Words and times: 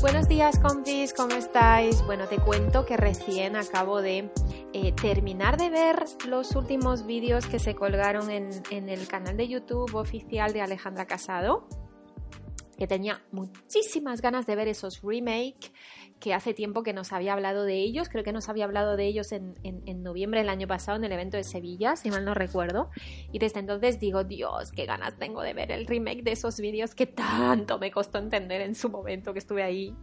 Buenos 0.00 0.28
días, 0.28 0.58
compis, 0.58 1.12
¿cómo 1.12 1.34
estáis? 1.34 2.02
Bueno, 2.06 2.26
te 2.26 2.38
cuento 2.38 2.86
que 2.86 2.96
recién 2.96 3.54
acabo 3.54 4.00
de 4.00 4.32
eh, 4.72 4.92
terminar 4.92 5.58
de 5.58 5.68
ver 5.68 6.06
los 6.26 6.56
últimos 6.56 7.04
vídeos 7.04 7.44
que 7.44 7.58
se 7.58 7.74
colgaron 7.74 8.30
en, 8.30 8.48
en 8.70 8.88
el 8.88 9.06
canal 9.06 9.36
de 9.36 9.46
YouTube 9.46 9.94
oficial 9.94 10.54
de 10.54 10.62
Alejandra 10.62 11.06
Casado 11.06 11.68
que 12.80 12.86
tenía 12.86 13.20
muchísimas 13.30 14.22
ganas 14.22 14.46
de 14.46 14.56
ver 14.56 14.66
esos 14.66 15.02
remake 15.02 15.70
que 16.18 16.32
hace 16.32 16.54
tiempo 16.54 16.82
que 16.82 16.94
nos 16.94 17.12
había 17.12 17.34
hablado 17.34 17.64
de 17.64 17.74
ellos, 17.74 18.08
creo 18.08 18.24
que 18.24 18.32
nos 18.32 18.48
había 18.48 18.64
hablado 18.64 18.96
de 18.96 19.04
ellos 19.04 19.32
en, 19.32 19.54
en, 19.64 20.02
noviembre 20.02 20.40
del 20.40 20.48
año 20.48 20.66
pasado 20.66 20.96
en 20.96 21.04
el 21.04 21.12
evento 21.12 21.36
de 21.36 21.44
Sevilla, 21.44 21.94
si 21.96 22.10
mal 22.10 22.24
no 22.24 22.32
recuerdo, 22.32 22.90
y 23.32 23.38
desde 23.38 23.60
entonces 23.60 24.00
digo, 24.00 24.24
Dios, 24.24 24.72
qué 24.72 24.86
ganas 24.86 25.18
tengo 25.18 25.42
de 25.42 25.52
ver 25.52 25.72
el 25.72 25.86
remake 25.86 26.22
de 26.22 26.32
esos 26.32 26.58
vídeos 26.58 26.94
que 26.94 27.04
tanto 27.06 27.78
me 27.78 27.90
costó 27.90 28.16
entender 28.16 28.62
en 28.62 28.74
su 28.74 28.88
momento, 28.88 29.34
que 29.34 29.40
estuve 29.40 29.62
ahí 29.62 29.94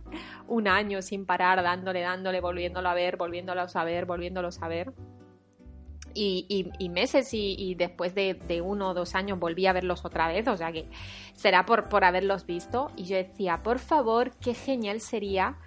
un 0.48 0.68
año 0.68 1.02
sin 1.02 1.26
parar, 1.26 1.63
dándole, 1.63 2.02
dándole, 2.02 2.41
volviéndolo 2.41 2.90
a 2.90 2.94
ver, 2.94 3.18
volviéndolo 3.18 3.66
a 3.73 3.84
ver, 3.84 4.05
volviéndolo 4.05 4.49
a 4.62 4.68
ver 4.68 4.94
y, 6.14 6.90
meses 6.90 7.30
y, 7.34 7.76
después 7.76 8.16
de, 8.16 8.62
uno 8.64 8.90
o 8.90 8.94
dos 8.94 9.16
años 9.16 9.40
volví 9.40 9.66
a 9.68 9.74
verlos 9.74 10.06
otra 10.06 10.28
vez, 10.28 10.48
o 10.48 10.58
sea 10.58 10.72
que 10.72 10.88
será 11.34 11.66
por, 11.66 11.90
por 11.90 12.04
haberlos 12.04 12.46
visto. 12.46 12.92
Y 12.96 13.06
yo 13.06 13.18
decía, 13.18 13.62
por 13.64 13.80
favor, 13.80 14.32
qué 14.40 14.54
genial 14.54 15.02
sería 15.02 15.58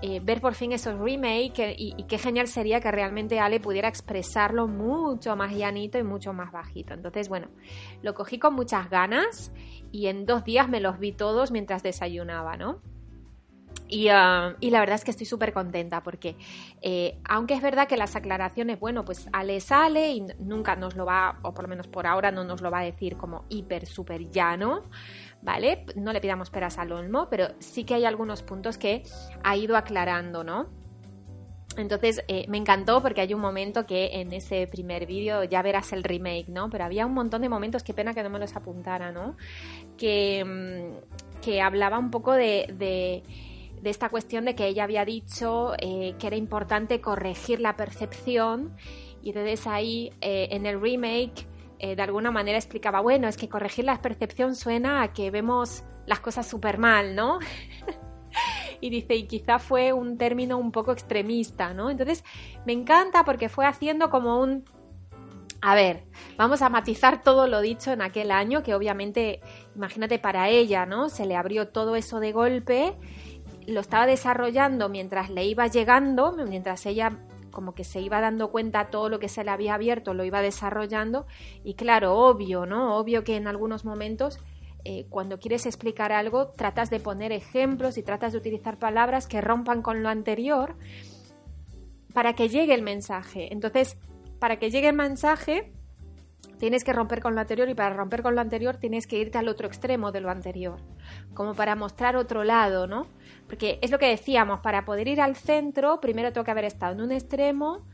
eh, 0.00 0.20
ver 0.20 0.40
por 0.40 0.54
fin 0.54 0.72
esos 0.72 0.98
remakes 0.98 1.76
y, 1.78 1.94
y, 1.96 2.04
qué 2.04 2.18
genial 2.18 2.48
sería 2.48 2.80
que 2.80 2.90
realmente 2.90 3.38
Ale 3.38 3.60
pudiera 3.60 3.88
expresarlo 3.88 4.66
mucho 4.66 5.36
más 5.36 5.54
llanito 5.54 5.98
y 5.98 6.02
mucho 6.02 6.32
más 6.32 6.50
bajito. 6.50 6.94
Entonces, 6.94 7.28
bueno, 7.28 7.48
lo 8.02 8.14
cogí 8.14 8.38
con 8.38 8.54
muchas 8.54 8.90
ganas 8.90 9.52
y 9.92 10.08
en 10.08 10.26
dos 10.26 10.44
días 10.44 10.68
me 10.68 10.80
los 10.80 10.98
vi 10.98 11.12
todos 11.12 11.52
mientras 11.52 11.82
desayunaba, 11.82 12.56
¿no? 12.56 12.80
Um, 13.92 14.54
y, 14.60 14.70
la 14.70 14.80
verdad 14.80 14.94
es 14.94 15.04
que 15.04 15.10
estoy 15.10 15.26
súper 15.26 15.52
contenta 15.52 16.02
porque, 16.02 16.36
eh, 16.80 17.18
aunque 17.28 17.52
es 17.52 17.60
verdad 17.60 17.86
que 17.86 17.98
las 17.98 18.16
aclaraciones, 18.16 18.80
bueno, 18.80 19.04
pues 19.04 19.28
Ale 19.34 19.60
sale 19.60 20.12
y 20.12 20.26
nunca 20.38 20.76
nos 20.76 20.96
lo 20.96 21.04
va, 21.04 21.38
o 21.42 21.52
por 21.52 21.64
lo 21.64 21.68
menos 21.68 21.88
por 21.88 22.06
ahora 22.06 22.30
no 22.30 22.42
nos 22.42 22.62
lo 22.62 22.70
va 22.70 22.80
a 22.80 22.84
decir 22.84 23.18
como 23.18 23.44
hiper, 23.50 23.84
súper 23.84 24.30
llano, 24.30 24.84
¿vale? 25.42 25.84
No 25.94 26.14
le 26.14 26.22
pidamos 26.22 26.48
peras 26.48 26.78
al 26.78 26.90
olmo, 26.90 27.28
pero 27.28 27.48
sí 27.58 27.84
que 27.84 27.94
hay 27.94 28.06
algunos 28.06 28.42
puntos 28.42 28.78
que 28.78 29.02
ha 29.44 29.56
ido 29.56 29.76
aclarando, 29.76 30.42
¿no? 30.42 30.70
Entonces 31.76 32.22
eh, 32.28 32.46
me 32.48 32.56
encantó 32.56 33.02
porque 33.02 33.20
hay 33.20 33.34
un 33.34 33.40
momento 33.40 33.86
que 33.86 34.20
en 34.20 34.32
ese 34.32 34.66
primer 34.68 35.04
vídeo 35.06 35.44
ya 35.44 35.60
verás 35.60 35.92
el 35.92 36.02
remake, 36.02 36.48
¿no? 36.48 36.70
Pero 36.70 36.84
había 36.84 37.04
un 37.04 37.12
montón 37.12 37.42
de 37.42 37.50
momentos, 37.50 37.82
qué 37.82 37.92
pena 37.92 38.14
que 38.14 38.22
no 38.22 38.30
me 38.30 38.38
los 38.38 38.56
apuntara, 38.56 39.12
¿no? 39.12 39.36
Que, 39.98 40.44
mm, 40.44 41.40
que 41.42 41.60
hablaba 41.60 41.98
un 41.98 42.10
poco 42.10 42.32
de 42.32 42.72
de 42.78 43.22
esta 43.90 44.08
cuestión 44.08 44.44
de 44.44 44.54
que 44.54 44.66
ella 44.66 44.84
había 44.84 45.04
dicho 45.04 45.74
eh, 45.78 46.14
que 46.18 46.26
era 46.28 46.36
importante 46.36 47.00
corregir 47.00 47.60
la 47.60 47.76
percepción 47.76 48.76
y 49.22 49.30
entonces 49.30 49.66
ahí 49.66 50.12
eh, 50.20 50.48
en 50.52 50.66
el 50.66 50.80
remake 50.80 51.46
eh, 51.82 51.96
de 51.96 52.02
alguna 52.02 52.30
manera 52.30 52.56
explicaba, 52.56 53.00
bueno, 53.00 53.26
es 53.26 53.36
que 53.36 53.48
corregir 53.48 53.84
la 53.84 54.00
percepción 54.00 54.54
suena 54.54 55.02
a 55.02 55.12
que 55.12 55.32
vemos 55.32 55.82
las 56.06 56.20
cosas 56.20 56.46
súper 56.46 56.78
mal, 56.78 57.16
¿no? 57.16 57.40
y 58.80 58.88
dice, 58.88 59.16
y 59.16 59.26
quizá 59.26 59.58
fue 59.58 59.92
un 59.92 60.16
término 60.16 60.58
un 60.58 60.70
poco 60.70 60.92
extremista, 60.92 61.74
¿no? 61.74 61.90
Entonces 61.90 62.22
me 62.64 62.72
encanta 62.72 63.24
porque 63.24 63.48
fue 63.48 63.66
haciendo 63.66 64.10
como 64.10 64.40
un... 64.40 64.64
A 65.60 65.74
ver, 65.74 66.04
vamos 66.36 66.62
a 66.62 66.68
matizar 66.68 67.22
todo 67.22 67.48
lo 67.48 67.60
dicho 67.60 67.92
en 67.92 68.02
aquel 68.02 68.30
año, 68.30 68.62
que 68.62 68.76
obviamente, 68.76 69.40
imagínate, 69.74 70.20
para 70.20 70.48
ella, 70.50 70.86
¿no? 70.86 71.08
Se 71.08 71.26
le 71.26 71.34
abrió 71.34 71.68
todo 71.68 71.96
eso 71.96 72.20
de 72.20 72.30
golpe 72.30 72.94
lo 73.66 73.80
estaba 73.80 74.06
desarrollando 74.06 74.88
mientras 74.88 75.30
le 75.30 75.44
iba 75.44 75.66
llegando, 75.66 76.32
mientras 76.48 76.86
ella 76.86 77.18
como 77.50 77.74
que 77.74 77.84
se 77.84 78.00
iba 78.00 78.20
dando 78.20 78.50
cuenta 78.50 78.90
todo 78.90 79.08
lo 79.08 79.18
que 79.18 79.28
se 79.28 79.44
le 79.44 79.50
había 79.50 79.74
abierto, 79.74 80.14
lo 80.14 80.24
iba 80.24 80.40
desarrollando 80.40 81.26
y 81.64 81.74
claro, 81.74 82.16
obvio, 82.16 82.66
¿no? 82.66 82.96
Obvio 82.96 83.24
que 83.24 83.36
en 83.36 83.46
algunos 83.46 83.84
momentos 83.84 84.38
eh, 84.84 85.06
cuando 85.08 85.38
quieres 85.38 85.66
explicar 85.66 86.10
algo 86.10 86.48
tratas 86.48 86.90
de 86.90 86.98
poner 86.98 87.30
ejemplos 87.30 87.98
y 87.98 88.02
tratas 88.02 88.32
de 88.32 88.38
utilizar 88.38 88.78
palabras 88.78 89.28
que 89.28 89.40
rompan 89.40 89.82
con 89.82 90.02
lo 90.02 90.08
anterior 90.08 90.74
para 92.12 92.34
que 92.34 92.48
llegue 92.48 92.74
el 92.74 92.82
mensaje. 92.82 93.52
Entonces, 93.52 93.96
para 94.40 94.58
que 94.58 94.70
llegue 94.70 94.88
el 94.88 94.96
mensaje, 94.96 95.72
tienes 96.62 96.84
que 96.84 96.92
romper 96.92 97.20
con 97.20 97.34
lo 97.34 97.40
anterior 97.40 97.68
y 97.68 97.74
para 97.74 97.92
romper 97.92 98.22
con 98.22 98.36
lo 98.36 98.40
anterior 98.40 98.76
tienes 98.76 99.08
que 99.08 99.18
irte 99.18 99.36
al 99.36 99.48
otro 99.48 99.66
extremo 99.66 100.12
de 100.12 100.20
lo 100.20 100.30
anterior, 100.30 100.78
como 101.34 101.54
para 101.54 101.74
mostrar 101.74 102.14
otro 102.14 102.44
lado, 102.44 102.86
¿no? 102.86 103.08
Porque 103.48 103.80
es 103.82 103.90
lo 103.90 103.98
que 103.98 104.06
decíamos, 104.06 104.60
para 104.60 104.84
poder 104.84 105.08
ir 105.08 105.20
al 105.20 105.34
centro, 105.34 106.00
primero 106.00 106.32
tengo 106.32 106.44
que 106.44 106.52
haber 106.52 106.66
estado 106.66 106.92
en 106.92 107.00
un 107.00 107.10
extremo, 107.10 107.84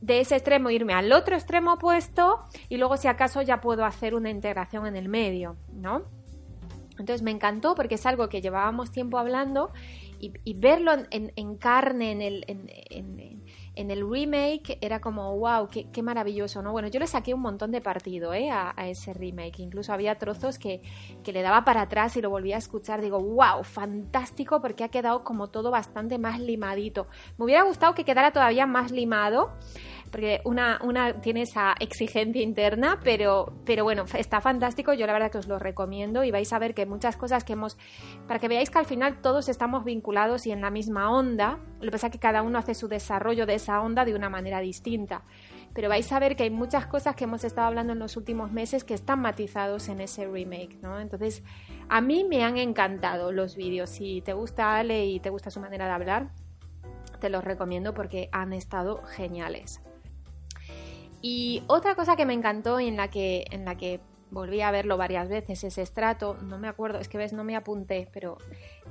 de 0.00 0.20
ese 0.20 0.36
extremo 0.36 0.70
irme 0.70 0.92
al 0.92 1.10
otro 1.12 1.34
extremo 1.34 1.72
opuesto 1.72 2.44
y 2.68 2.76
luego 2.76 2.96
si 2.96 3.08
acaso 3.08 3.42
ya 3.42 3.60
puedo 3.60 3.84
hacer 3.84 4.14
una 4.14 4.30
integración 4.30 4.86
en 4.86 4.94
el 4.94 5.08
medio, 5.08 5.56
¿no? 5.72 6.02
Entonces 7.00 7.22
me 7.22 7.32
encantó 7.32 7.74
porque 7.74 7.96
es 7.96 8.06
algo 8.06 8.28
que 8.28 8.40
llevábamos 8.40 8.92
tiempo 8.92 9.18
hablando 9.18 9.72
y, 10.18 10.54
verlo 10.54 10.92
en, 11.10 11.56
carne, 11.56 12.12
en 12.12 12.22
el, 12.22 12.44
en, 12.48 13.90
el 13.90 14.10
remake 14.10 14.78
era 14.80 15.00
como, 15.00 15.36
wow, 15.38 15.68
qué, 15.68 16.02
maravilloso, 16.02 16.62
¿no? 16.62 16.72
Bueno, 16.72 16.88
yo 16.88 16.98
le 16.98 17.06
saqué 17.06 17.34
un 17.34 17.40
montón 17.40 17.72
de 17.72 17.80
partido 17.80 18.32
¿eh? 18.32 18.50
a, 18.50 18.74
ese 18.88 19.12
remake, 19.12 19.60
incluso 19.60 19.92
había 19.92 20.18
trozos 20.18 20.58
que, 20.58 20.82
que, 21.22 21.32
le 21.32 21.42
daba 21.42 21.64
para 21.64 21.82
atrás 21.82 22.16
y 22.16 22.22
lo 22.22 22.30
volvía 22.30 22.56
a 22.56 22.58
escuchar, 22.58 23.00
digo, 23.00 23.20
wow, 23.20 23.62
fantástico 23.64 24.60
porque 24.60 24.84
ha 24.84 24.88
quedado 24.88 25.24
como 25.24 25.48
todo 25.48 25.70
bastante 25.70 26.18
más 26.18 26.40
limadito. 26.40 27.06
Me 27.38 27.44
hubiera 27.44 27.62
gustado 27.62 27.94
que 27.94 28.04
quedara 28.04 28.32
todavía 28.32 28.66
más 28.66 28.90
limado, 28.90 29.52
porque 30.10 30.40
una, 30.44 30.78
una 30.82 31.20
tiene 31.20 31.42
esa 31.42 31.74
exigencia 31.80 32.42
interna, 32.42 33.00
pero, 33.02 33.52
pero 33.64 33.84
bueno, 33.84 34.04
está 34.16 34.40
fantástico, 34.40 34.92
yo 34.94 35.06
la 35.06 35.12
verdad 35.12 35.30
que 35.30 35.38
os 35.38 35.48
lo 35.48 35.58
recomiendo 35.58 36.24
y 36.24 36.30
vais 36.30 36.52
a 36.52 36.58
ver 36.58 36.74
que 36.74 36.86
muchas 36.86 37.16
cosas 37.16 37.44
que 37.44 37.54
hemos, 37.54 37.76
para 38.26 38.38
que 38.38 38.48
veáis 38.48 38.70
que 38.70 38.78
al 38.78 38.86
final 38.86 39.20
todos 39.20 39.48
estamos 39.48 39.84
vinculados 39.84 40.46
y 40.46 40.52
en 40.52 40.60
la 40.60 40.70
misma 40.70 41.10
onda, 41.10 41.58
lo 41.80 41.86
que 41.86 41.92
pasa 41.92 42.06
es 42.06 42.12
que 42.12 42.18
cada 42.18 42.42
uno 42.42 42.58
hace 42.58 42.74
su 42.74 42.88
desarrollo 42.88 43.46
de 43.46 43.54
esa 43.54 43.80
onda 43.80 44.04
de 44.04 44.14
una 44.14 44.28
manera 44.28 44.60
distinta. 44.60 45.22
Pero 45.74 45.90
vais 45.90 46.10
a 46.10 46.18
ver 46.18 46.36
que 46.36 46.44
hay 46.44 46.50
muchas 46.50 46.86
cosas 46.86 47.14
que 47.16 47.24
hemos 47.24 47.44
estado 47.44 47.66
hablando 47.66 47.92
en 47.92 47.98
los 47.98 48.16
últimos 48.16 48.50
meses 48.50 48.82
que 48.82 48.94
están 48.94 49.20
matizados 49.20 49.90
en 49.90 50.00
ese 50.00 50.26
remake, 50.26 50.78
¿no? 50.80 50.98
Entonces, 50.98 51.42
a 51.90 52.00
mí 52.00 52.24
me 52.24 52.44
han 52.44 52.56
encantado 52.56 53.30
los 53.30 53.56
vídeos. 53.56 53.90
Si 53.90 54.22
te 54.22 54.32
gusta 54.32 54.78
Ale 54.78 55.04
y 55.04 55.20
te 55.20 55.28
gusta 55.28 55.50
su 55.50 55.60
manera 55.60 55.84
de 55.84 55.92
hablar, 55.92 56.30
te 57.20 57.28
los 57.28 57.44
recomiendo 57.44 57.92
porque 57.92 58.30
han 58.32 58.54
estado 58.54 59.02
geniales. 59.04 59.82
Y 61.28 61.64
otra 61.66 61.96
cosa 61.96 62.14
que 62.14 62.24
me 62.24 62.34
encantó 62.34 62.78
y 62.78 62.86
en 62.86 62.96
la 62.96 63.08
que, 63.08 63.46
en 63.50 63.64
la 63.64 63.76
que 63.76 63.98
volví 64.30 64.60
a 64.60 64.70
verlo 64.70 64.96
varias 64.96 65.28
veces, 65.28 65.64
ese 65.64 65.82
estrato, 65.82 66.36
no 66.40 66.56
me 66.56 66.68
acuerdo, 66.68 67.00
es 67.00 67.08
que 67.08 67.18
ves, 67.18 67.32
no 67.32 67.42
me 67.42 67.56
apunté, 67.56 68.08
pero 68.12 68.38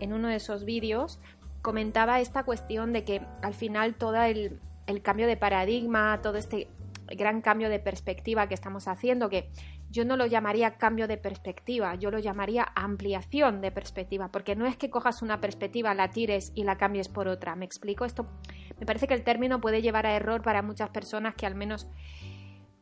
en 0.01 0.11
uno 0.11 0.27
de 0.27 0.35
esos 0.35 0.65
vídeos 0.65 1.21
comentaba 1.61 2.19
esta 2.19 2.43
cuestión 2.43 2.91
de 2.91 3.05
que 3.05 3.21
al 3.41 3.53
final 3.53 3.95
todo 3.95 4.21
el, 4.21 4.59
el 4.85 5.01
cambio 5.01 5.27
de 5.27 5.37
paradigma, 5.37 6.19
todo 6.21 6.35
este 6.35 6.67
gran 7.07 7.39
cambio 7.39 7.69
de 7.69 7.79
perspectiva 7.79 8.49
que 8.49 8.53
estamos 8.53 8.89
haciendo, 8.89 9.29
que 9.29 9.49
yo 9.89 10.03
no 10.03 10.17
lo 10.17 10.25
llamaría 10.25 10.77
cambio 10.77 11.07
de 11.07 11.17
perspectiva, 11.17 11.95
yo 11.95 12.11
lo 12.11 12.19
llamaría 12.19 12.67
ampliación 12.75 13.61
de 13.61 13.71
perspectiva, 13.71 14.29
porque 14.29 14.57
no 14.57 14.65
es 14.65 14.75
que 14.75 14.89
cojas 14.89 15.21
una 15.21 15.39
perspectiva, 15.39 15.93
la 15.93 16.09
tires 16.09 16.51
y 16.53 16.65
la 16.65 16.77
cambies 16.77 17.07
por 17.07 17.29
otra. 17.29 17.55
¿Me 17.55 17.63
explico? 17.63 18.03
Esto 18.03 18.25
me 18.79 18.85
parece 18.85 19.07
que 19.07 19.13
el 19.13 19.23
término 19.23 19.61
puede 19.61 19.81
llevar 19.81 20.05
a 20.05 20.15
error 20.15 20.41
para 20.41 20.61
muchas 20.61 20.89
personas 20.89 21.35
que 21.35 21.45
al 21.45 21.55
menos 21.55 21.87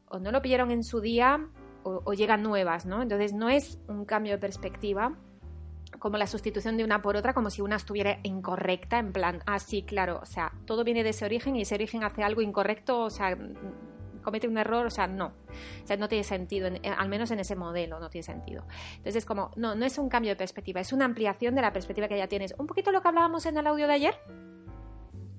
o 0.08 0.20
no 0.20 0.32
lo 0.32 0.42
pillaron 0.42 0.72
en 0.72 0.84
su 0.84 1.02
día 1.02 1.48
o, 1.84 2.14
llegan 2.14 2.44
nuevas, 2.44 2.86
¿no? 2.86 3.02
Entonces 3.02 3.34
no 3.34 3.50
es 3.50 3.78
un 3.88 4.06
cambio 4.06 4.34
de 4.34 4.38
perspectiva 4.38 5.18
como 6.00 6.18
la 6.18 6.28
sustitución 6.28 6.78
de 6.78 6.84
una 6.84 7.02
por 7.02 7.18
otra, 7.18 7.34
como 7.34 7.50
si 7.50 7.62
una 7.62 7.76
estuviera 7.76 8.20
incorrecta, 8.24 9.00
en 9.00 9.12
plan, 9.12 9.42
ah, 9.46 9.60
sí, 9.60 9.84
claro, 9.84 10.20
o 10.22 10.26
sea, 10.26 10.52
todo 10.66 10.84
viene 10.84 11.04
de 11.04 11.10
ese 11.10 11.26
origen 11.26 11.56
y 11.56 11.62
ese 11.62 11.76
origen 11.76 12.04
hace 12.04 12.24
algo 12.24 12.42
incorrecto, 12.42 13.02
o 13.02 13.10
sea, 13.10 13.38
comete 14.24 14.48
un 14.48 14.58
error, 14.58 14.86
o 14.86 14.90
sea, 14.90 15.08
no. 15.08 15.34
O 15.84 15.88
sea, 15.88 15.98
no 15.98 16.08
tiene 16.08 16.24
sentido, 16.24 16.70
al 16.98 17.10
menos 17.10 17.30
en 17.32 17.40
ese 17.40 17.56
modelo 17.56 18.00
no 18.00 18.10
tiene 18.10 18.24
sentido. 18.24 18.66
Entonces 18.92 19.18
es 19.18 19.26
como, 19.26 19.52
no, 19.56 19.76
no 19.76 19.86
es 19.86 19.98
un 19.98 20.10
cambio 20.10 20.32
de 20.32 20.36
perspectiva, 20.36 20.80
es 20.80 20.94
una 20.94 21.06
ampliación 21.06 21.54
de 21.54 21.62
la 21.62 21.74
perspectiva 21.74 22.08
que 22.08 22.18
ya 22.18 22.28
tienes. 22.28 22.56
Un 22.58 22.66
poquito 22.66 22.92
lo 22.92 23.02
que 23.02 23.10
hablábamos 23.10 23.46
en 23.46 23.58
el 23.58 23.68
audio 23.68 23.88
de 23.88 23.94
ayer, 23.94 24.16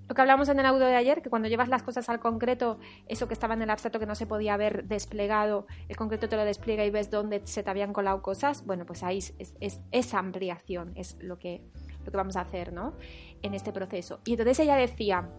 lo 0.08 0.14
que 0.14 0.20
hablamos 0.20 0.48
en 0.48 0.60
el 0.60 0.66
audio 0.66 0.86
de 0.86 0.96
ayer, 0.96 1.22
que 1.22 1.30
cuando 1.30 1.48
llevas 1.48 1.68
las 1.68 1.82
cosas 1.82 2.08
al 2.08 2.20
concreto, 2.20 2.78
eso 3.06 3.26
que 3.26 3.34
estaba 3.34 3.54
en 3.54 3.62
el 3.62 3.70
abstracto 3.70 3.98
que 3.98 4.06
no 4.06 4.14
se 4.14 4.26
podía 4.26 4.54
haber 4.54 4.84
desplegado, 4.84 5.66
el 5.88 5.96
concreto 5.96 6.28
te 6.28 6.36
lo 6.36 6.44
despliega 6.44 6.84
y 6.84 6.90
ves 6.90 7.10
dónde 7.10 7.40
se 7.44 7.62
te 7.62 7.70
habían 7.70 7.92
colado 7.92 8.20
cosas, 8.22 8.64
bueno, 8.66 8.84
pues 8.86 9.02
ahí 9.02 9.18
es, 9.18 9.80
esa 9.90 10.18
ampliación, 10.18 10.92
es 10.94 11.16
lo 11.20 11.38
que, 11.38 11.62
lo 12.04 12.10
que 12.10 12.16
vamos 12.16 12.36
a 12.36 12.42
hacer, 12.42 12.72
¿no? 12.72 12.94
En 13.42 13.54
este 13.54 13.72
proceso. 13.72 14.20
Y 14.24 14.32
entonces 14.32 14.60
ella 14.60 14.76
decía, 14.76 15.30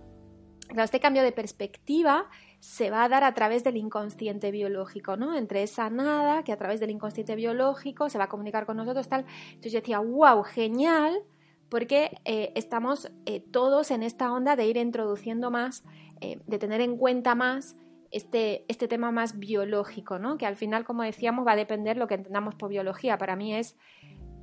claro, 0.67 0.83
este 0.83 0.99
cambio 0.99 1.23
de 1.23 1.31
perspectiva 1.31 2.27
se 2.59 2.89
va 2.89 3.03
a 3.03 3.09
dar 3.09 3.23
a 3.23 3.33
través 3.35 3.63
del 3.63 3.77
inconsciente 3.77 4.49
biológico, 4.49 5.15
¿no? 5.15 5.35
Entre 5.37 5.61
esa 5.61 5.91
nada 5.91 6.43
que 6.43 6.51
a 6.51 6.57
través 6.57 6.79
del 6.79 6.89
inconsciente 6.89 7.35
biológico 7.35 8.09
se 8.09 8.17
va 8.17 8.23
a 8.23 8.29
comunicar 8.29 8.65
con 8.65 8.77
nosotros, 8.77 9.07
tal. 9.07 9.25
Entonces 9.49 9.71
yo 9.71 9.79
decía, 9.79 9.99
wow, 9.99 10.41
genial, 10.43 11.23
porque 11.69 12.17
eh, 12.25 12.51
estamos 12.55 13.11
eh, 13.25 13.39
todos 13.39 13.91
en 13.91 14.03
esta 14.03 14.31
onda 14.31 14.55
de 14.55 14.67
ir 14.67 14.77
introduciendo 14.77 15.51
más, 15.51 15.83
eh, 16.21 16.39
de 16.45 16.59
tener 16.59 16.81
en 16.81 16.97
cuenta 16.97 17.35
más 17.35 17.75
este, 18.11 18.65
este 18.67 18.87
tema 18.87 19.11
más 19.11 19.39
biológico, 19.39 20.19
¿no? 20.19 20.37
Que 20.37 20.45
al 20.45 20.55
final, 20.55 20.85
como 20.85 21.03
decíamos, 21.03 21.45
va 21.45 21.53
a 21.53 21.57
depender 21.57 21.97
lo 21.97 22.07
que 22.07 22.15
entendamos 22.15 22.55
por 22.55 22.69
biología. 22.69 23.17
Para 23.17 23.35
mí 23.35 23.53
es, 23.55 23.75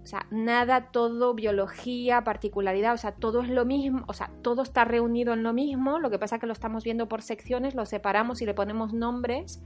o 0.03 0.07
sea, 0.07 0.27
nada, 0.31 0.91
todo, 0.91 1.33
biología, 1.33 2.25
particularidad, 2.25 2.93
o 2.93 2.99
sea, 2.99 3.13
todo 3.13 3.41
es 3.41 3.49
lo 3.49 3.65
mismo, 3.65 4.05
o 4.09 4.13
sea, 4.13 4.31
todo 4.43 4.63
está 4.63 4.85
reunido 4.85 5.33
en 5.33 5.43
lo 5.43 5.53
mismo, 5.53 6.01
lo 6.01 6.11
que 6.11 6.19
pasa 6.19 6.37
es 6.37 6.41
que 6.41 6.47
lo 6.47 6.53
estamos 6.53 6.83
viendo 6.83 7.09
por 7.09 7.23
secciones, 7.23 7.75
lo 7.75 7.87
separamos 7.87 8.43
y 8.43 8.47
le 8.47 8.53
ponemos 8.53 8.93
nombres 8.93 9.63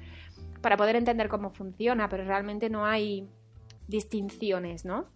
para 0.61 0.77
poder 0.77 0.97
entender 0.97 1.29
cómo 1.29 1.51
funciona, 1.51 2.09
pero 2.09 2.25
realmente 2.25 2.69
no 2.69 2.85
hay 2.85 3.29
distinciones, 3.89 4.85
¿no? 4.85 5.07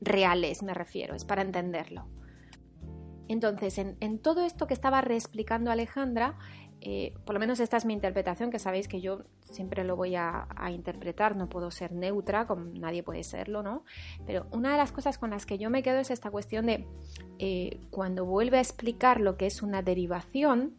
Reales 0.00 0.62
me 0.62 0.74
refiero, 0.74 1.14
es 1.14 1.24
para 1.24 1.42
entenderlo. 1.42 2.06
Entonces, 3.28 3.78
en, 3.78 4.18
todo 4.18 4.44
esto 4.44 4.66
que 4.66 4.74
estaba 4.74 5.00
reexplicando 5.00 5.70
Alejandra, 5.70 6.36
eh, 6.82 7.14
por 7.24 7.32
lo 7.32 7.40
menos 7.40 7.58
esta 7.58 7.78
es 7.78 7.86
mi 7.86 7.94
interpretación, 7.94 8.50
que 8.50 8.58
sabéis 8.58 8.86
que 8.86 9.00
yo 9.00 9.22
siempre 9.44 9.84
lo 9.84 9.96
voy 9.96 10.14
a, 10.16 10.46
interpretar, 10.70 11.34
no 11.34 11.48
puedo 11.48 11.70
ser 11.70 11.92
neutra, 11.92 12.46
como 12.46 12.66
nadie 12.66 13.02
puede 13.02 13.24
serlo, 13.24 13.62
¿no? 13.62 13.84
Pero 14.26 14.46
una 14.50 14.72
de 14.72 14.78
las 14.78 14.92
cosas 14.92 15.16
con 15.16 15.30
las 15.30 15.46
que 15.46 15.56
yo 15.56 15.70
me 15.70 15.82
quedo 15.82 15.98
es 15.98 16.10
esta 16.10 16.30
cuestión 16.30 16.66
de 16.66 16.86
eh, 17.38 17.80
cuando 17.90 18.26
vuelve 18.26 18.58
a 18.58 18.60
explicar 18.60 19.20
lo 19.20 19.38
que 19.38 19.46
es 19.46 19.62
una 19.62 19.80
derivación, 19.80 20.76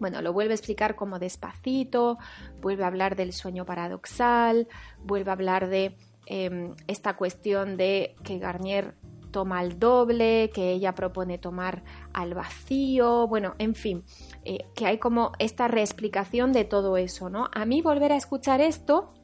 bueno, 0.00 0.22
lo 0.22 0.32
vuelve 0.32 0.52
a 0.52 0.56
explicar 0.56 0.96
como 0.96 1.18
despacito, 1.18 2.18
vuelve 2.60 2.84
a 2.84 2.88
hablar 2.88 3.16
del 3.16 3.32
sueño 3.32 3.64
paradoxal, 3.64 4.68
vuelve 5.04 5.30
a 5.30 5.34
hablar 5.34 5.68
de 5.68 5.96
Em, 6.30 6.74
esta 6.86 7.16
cuestión 7.16 7.78
de 7.78 8.14
que 8.22 8.38
Garnier 8.38 8.92
toma 9.30 9.62
el 9.62 9.78
doble, 9.78 10.50
que 10.52 10.72
ella 10.72 10.94
propone 10.94 11.38
tomar 11.38 11.82
al 12.12 12.34
vacío, 12.34 13.26
bueno, 13.26 13.54
en 13.56 13.74
fin, 13.74 14.04
eh, 14.44 14.66
que 14.74 14.84
hay 14.84 14.98
como 14.98 15.32
esta 15.38 15.68
reexplicación 15.68 16.52
de 16.52 16.66
todo 16.66 16.98
eso, 16.98 17.30
¿no? 17.30 17.48
A 17.54 17.64
mí 17.64 17.80
volver 17.80 18.12
a 18.12 18.16
escuchar 18.16 18.60
esto 18.60 19.14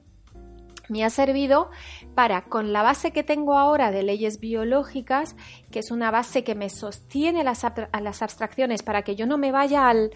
me 0.88 1.04
ha 1.04 1.10
servido 1.10 1.70
para, 2.14 2.44
con 2.44 2.72
la 2.72 2.82
base 2.82 3.12
que 3.12 3.22
tengo 3.22 3.58
ahora 3.58 3.90
de 3.90 4.02
leyes 4.02 4.40
biológicas, 4.40 5.36
que 5.70 5.80
es 5.80 5.90
una 5.90 6.10
base 6.10 6.42
que 6.42 6.54
me 6.54 6.70
sostiene 6.70 7.44
las, 7.44 7.64
a 7.64 8.00
las 8.00 8.22
abstracciones 8.22 8.82
para 8.82 9.02
que 9.02 9.14
yo 9.14 9.26
no 9.26 9.36
me 9.36 9.52
vaya 9.52 9.90
al, 9.90 10.10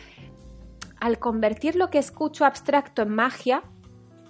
al 1.00 1.18
convertir 1.18 1.76
lo 1.76 1.90
que 1.90 1.98
escucho 1.98 2.46
abstracto 2.46 3.02
en 3.02 3.10
magia, 3.10 3.62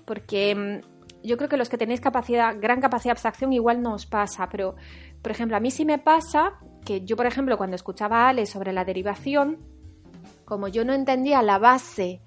porque 0.04 0.50
em, 0.50 0.80
yo 1.22 1.36
creo 1.36 1.48
que 1.48 1.56
los 1.56 1.68
que 1.68 1.78
tenéis 1.78 2.00
capacidad, 2.00 2.56
gran 2.60 2.80
capacidad 2.80 3.10
de 3.10 3.16
abstracción 3.16 3.52
igual 3.52 3.82
no 3.82 3.94
os 3.94 4.06
pasa, 4.06 4.48
pero 4.48 4.76
por 5.22 5.32
ejemplo, 5.32 5.56
a 5.56 5.60
mí 5.60 5.70
sí 5.70 5.84
me 5.84 5.98
pasa 5.98 6.54
que 6.84 7.04
yo, 7.04 7.16
por 7.16 7.26
ejemplo, 7.26 7.56
cuando 7.58 7.76
escuchaba 7.76 8.26
a 8.26 8.28
Ale 8.30 8.46
sobre 8.46 8.72
la 8.72 8.84
derivación, 8.84 9.58
como 10.44 10.68
yo 10.68 10.84
no 10.84 10.94
entendía 10.94 11.42
la 11.42 11.58
base 11.58 12.22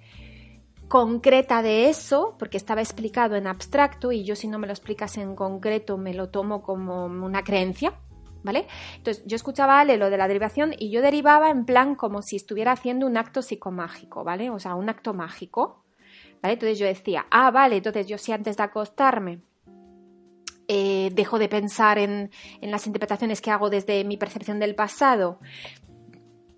concreta 0.88 1.62
de 1.62 1.90
eso, 1.90 2.36
porque 2.38 2.58
estaba 2.58 2.82
explicado 2.82 3.36
en 3.38 3.48
abstracto 3.48 4.12
y 4.12 4.26
yo 4.26 4.36
si 4.36 4.48
no 4.48 4.60
me 4.60 4.68
lo 4.68 4.74
explicas 4.74 5.18
en 5.18 5.36
concreto 5.36 5.98
me 5.98 6.14
lo 6.14 6.30
tomo 6.30 6.62
como 6.62 7.06
una 7.06 7.44
creencia, 7.44 7.94
¿vale? 8.44 8.68
Entonces 8.98 9.24
yo 9.26 9.38
escuchaba 9.38 9.78
a 9.78 9.80
Ale 9.80 9.96
lo 9.96 10.10
de 10.10 10.18
la 10.18 10.28
derivación 10.28 10.74
y 10.78 10.92
yo 10.92 11.02
derivaba 11.02 11.50
en 11.50 11.64
plan 11.64 11.96
como 11.96 12.22
si 12.22 12.36
estuviera 12.36 12.74
haciendo 12.74 13.08
un 13.08 13.16
acto 13.16 13.42
psicomágico, 13.42 14.26
¿vale? 14.26 14.50
O 14.50 14.60
sea, 14.60 14.76
un 14.76 14.90
acto 14.90 15.14
mágico. 15.14 15.82
Entonces 16.44 16.80
yo 16.80 16.86
decía, 16.88 17.28
ah, 17.30 17.52
vale, 17.52 17.78
entonces 17.78 18.08
yo 18.08 18.18
sí 18.18 18.32
antes 18.32 18.58
de 18.58 18.64
acostarme 18.64 19.42
eh, 20.68 21.10
dejo 21.14 21.38
de 21.38 21.50
pensar 21.50 22.00
en, 22.00 22.32
las 22.62 22.88
interpretaciones 22.88 23.42
que 23.42 23.52
hago 23.52 23.70
desde 23.70 24.06
mi 24.06 24.16
percepción 24.16 24.58
del 24.58 24.74
pasado 24.74 25.40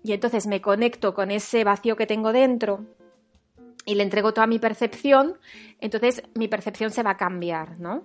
y 0.04 0.12
entonces 0.12 0.46
me 0.46 0.60
conecto 0.60 1.14
con 1.14 1.30
ese 1.30 1.64
vacío 1.64 1.96
que 1.96 2.06
tengo 2.06 2.32
dentro 2.32 2.86
y 3.86 3.96
le 3.96 4.04
entrego 4.04 4.32
toda 4.32 4.46
mi 4.46 4.58
percepción, 4.58 5.38
entonces 5.80 6.22
mi 6.34 6.46
percepción 6.46 6.90
se 6.92 7.02
va 7.02 7.10
a 7.10 7.16
cambiar, 7.16 7.80
¿no? 7.80 8.04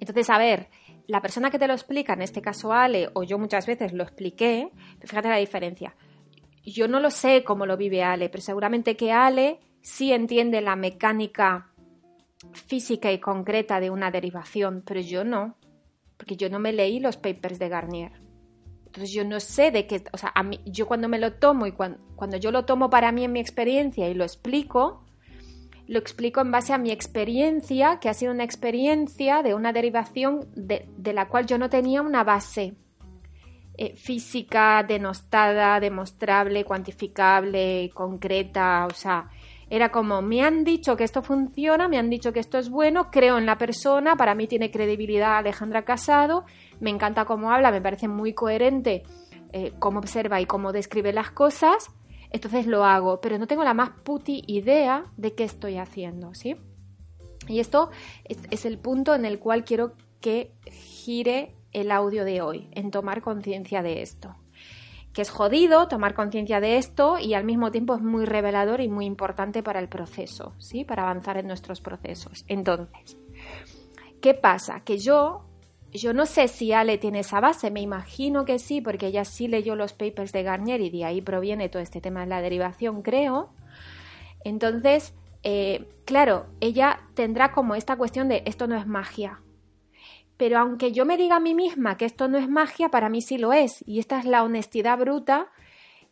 Entonces, 0.00 0.28
a 0.28 0.38
ver, 0.38 0.68
la 1.06 1.22
persona 1.22 1.50
que 1.50 1.58
te 1.60 1.68
lo 1.68 1.74
explica, 1.74 2.14
en 2.14 2.22
este 2.22 2.42
caso 2.42 2.72
Ale, 2.72 3.10
o 3.14 3.22
yo 3.22 3.38
muchas 3.38 3.66
veces 3.66 3.92
lo 3.92 4.02
expliqué, 4.02 4.70
fíjate 5.00 5.28
la 5.28 5.36
diferencia. 5.36 5.94
Yo 6.64 6.88
no 6.88 6.98
lo 6.98 7.10
sé 7.10 7.44
cómo 7.44 7.64
lo 7.64 7.76
vive 7.76 8.02
Ale, 8.02 8.28
pero 8.28 8.42
seguramente 8.42 8.96
que 8.96 9.12
Ale 9.12 9.60
sí 9.82 10.12
entiende 10.12 10.60
la 10.60 10.76
mecánica 10.76 11.70
física 12.52 13.12
y 13.12 13.18
concreta 13.18 13.80
de 13.80 13.90
una 13.90 14.10
derivación, 14.10 14.82
pero 14.86 15.00
yo 15.00 15.24
no, 15.24 15.56
porque 16.16 16.36
yo 16.36 16.48
no 16.48 16.58
me 16.58 16.72
leí 16.72 17.00
los 17.00 17.16
papers 17.16 17.58
de 17.58 17.68
Garnier. 17.68 18.12
Entonces 18.86 19.12
yo 19.12 19.24
no 19.24 19.40
sé 19.40 19.70
de 19.70 19.86
qué, 19.86 20.04
o 20.12 20.18
sea, 20.18 20.32
a 20.34 20.42
mí, 20.42 20.60
yo 20.66 20.86
cuando 20.86 21.08
me 21.08 21.18
lo 21.18 21.34
tomo 21.34 21.66
y 21.66 21.72
cuando, 21.72 22.36
yo 22.38 22.50
lo 22.50 22.64
tomo 22.64 22.90
para 22.90 23.10
mí 23.10 23.24
en 23.24 23.32
mi 23.32 23.40
experiencia 23.40 24.08
y 24.08 24.14
lo 24.14 24.24
explico, 24.24 25.04
lo 25.86 25.98
explico 25.98 26.40
en 26.40 26.50
base 26.50 26.72
a 26.72 26.78
mi 26.78 26.90
experiencia, 26.90 27.98
que 28.00 28.08
ha 28.08 28.14
sido 28.14 28.32
una 28.32 28.44
experiencia 28.44 29.42
de 29.42 29.54
una 29.54 29.72
derivación 29.72 30.48
de, 30.54 30.88
de 30.96 31.12
la 31.12 31.28
cual 31.28 31.46
yo 31.46 31.58
no 31.58 31.70
tenía 31.70 32.02
una 32.02 32.22
base 32.22 32.76
eh, 33.78 33.96
física 33.96 34.84
denostada, 34.86 35.80
demostrable, 35.80 36.62
cuantificable, 36.62 37.90
concreta, 37.94 38.86
o 38.86 38.94
sea, 38.94 39.30
era 39.72 39.90
como, 39.90 40.20
me 40.20 40.42
han 40.42 40.64
dicho 40.64 40.98
que 40.98 41.04
esto 41.04 41.22
funciona, 41.22 41.88
me 41.88 41.96
han 41.96 42.10
dicho 42.10 42.34
que 42.34 42.40
esto 42.40 42.58
es 42.58 42.68
bueno, 42.68 43.10
creo 43.10 43.38
en 43.38 43.46
la 43.46 43.56
persona, 43.56 44.16
para 44.16 44.34
mí 44.34 44.46
tiene 44.46 44.70
credibilidad 44.70 45.38
Alejandra 45.38 45.86
Casado, 45.86 46.44
me 46.78 46.90
encanta 46.90 47.24
cómo 47.24 47.50
habla, 47.50 47.70
me 47.70 47.80
parece 47.80 48.06
muy 48.06 48.34
coherente 48.34 49.02
eh, 49.54 49.72
cómo 49.78 50.00
observa 50.00 50.42
y 50.42 50.44
cómo 50.44 50.72
describe 50.72 51.14
las 51.14 51.30
cosas, 51.30 51.90
entonces 52.30 52.66
lo 52.66 52.84
hago, 52.84 53.22
pero 53.22 53.38
no 53.38 53.46
tengo 53.46 53.64
la 53.64 53.72
más 53.72 53.92
puti 54.04 54.44
idea 54.46 55.06
de 55.16 55.34
qué 55.34 55.44
estoy 55.44 55.78
haciendo, 55.78 56.34
¿sí? 56.34 56.56
Y 57.48 57.60
esto 57.60 57.88
es 58.26 58.66
el 58.66 58.76
punto 58.76 59.14
en 59.14 59.24
el 59.24 59.38
cual 59.38 59.64
quiero 59.64 59.94
que 60.20 60.52
gire 60.70 61.56
el 61.72 61.92
audio 61.92 62.26
de 62.26 62.42
hoy, 62.42 62.68
en 62.72 62.90
tomar 62.90 63.22
conciencia 63.22 63.82
de 63.82 64.02
esto 64.02 64.36
que 65.12 65.22
es 65.22 65.30
jodido 65.30 65.88
tomar 65.88 66.14
conciencia 66.14 66.60
de 66.60 66.78
esto 66.78 67.18
y 67.18 67.34
al 67.34 67.44
mismo 67.44 67.70
tiempo 67.70 67.94
es 67.94 68.02
muy 68.02 68.24
revelador 68.24 68.80
y 68.80 68.88
muy 68.88 69.04
importante 69.04 69.62
para 69.62 69.78
el 69.78 69.88
proceso, 69.88 70.54
¿sí? 70.58 70.84
Para 70.84 71.02
avanzar 71.02 71.36
en 71.36 71.46
nuestros 71.46 71.80
procesos. 71.80 72.44
Entonces, 72.48 73.18
¿qué 74.20 74.32
pasa? 74.32 74.80
Que 74.80 74.96
yo, 74.98 75.44
yo 75.90 76.14
no 76.14 76.24
sé 76.24 76.48
si 76.48 76.72
Ale 76.72 76.96
tiene 76.96 77.20
esa 77.20 77.40
base, 77.40 77.70
me 77.70 77.82
imagino 77.82 78.46
que 78.46 78.58
sí, 78.58 78.80
porque 78.80 79.08
ella 79.08 79.24
sí 79.24 79.48
leyó 79.48 79.76
los 79.76 79.92
papers 79.92 80.32
de 80.32 80.42
Garnier 80.42 80.80
y 80.80 80.90
de 80.90 81.04
ahí 81.04 81.20
proviene 81.20 81.68
todo 81.68 81.82
este 81.82 82.00
tema 82.00 82.20
de 82.20 82.26
la 82.28 82.40
derivación, 82.40 83.02
creo. 83.02 83.50
Entonces, 84.44 85.14
eh, 85.42 85.88
claro, 86.06 86.46
ella 86.60 87.00
tendrá 87.14 87.52
como 87.52 87.74
esta 87.74 87.96
cuestión 87.96 88.28
de 88.28 88.42
esto 88.46 88.66
no 88.66 88.76
es 88.76 88.86
magia, 88.86 89.40
pero 90.42 90.58
aunque 90.58 90.90
yo 90.90 91.06
me 91.06 91.16
diga 91.16 91.36
a 91.36 91.40
mí 91.40 91.54
misma 91.54 91.96
que 91.96 92.04
esto 92.04 92.26
no 92.26 92.36
es 92.36 92.48
magia, 92.48 92.88
para 92.88 93.08
mí 93.08 93.22
sí 93.22 93.38
lo 93.38 93.52
es. 93.52 93.84
Y 93.86 94.00
esta 94.00 94.18
es 94.18 94.24
la 94.24 94.42
honestidad 94.42 94.98
bruta, 94.98 95.52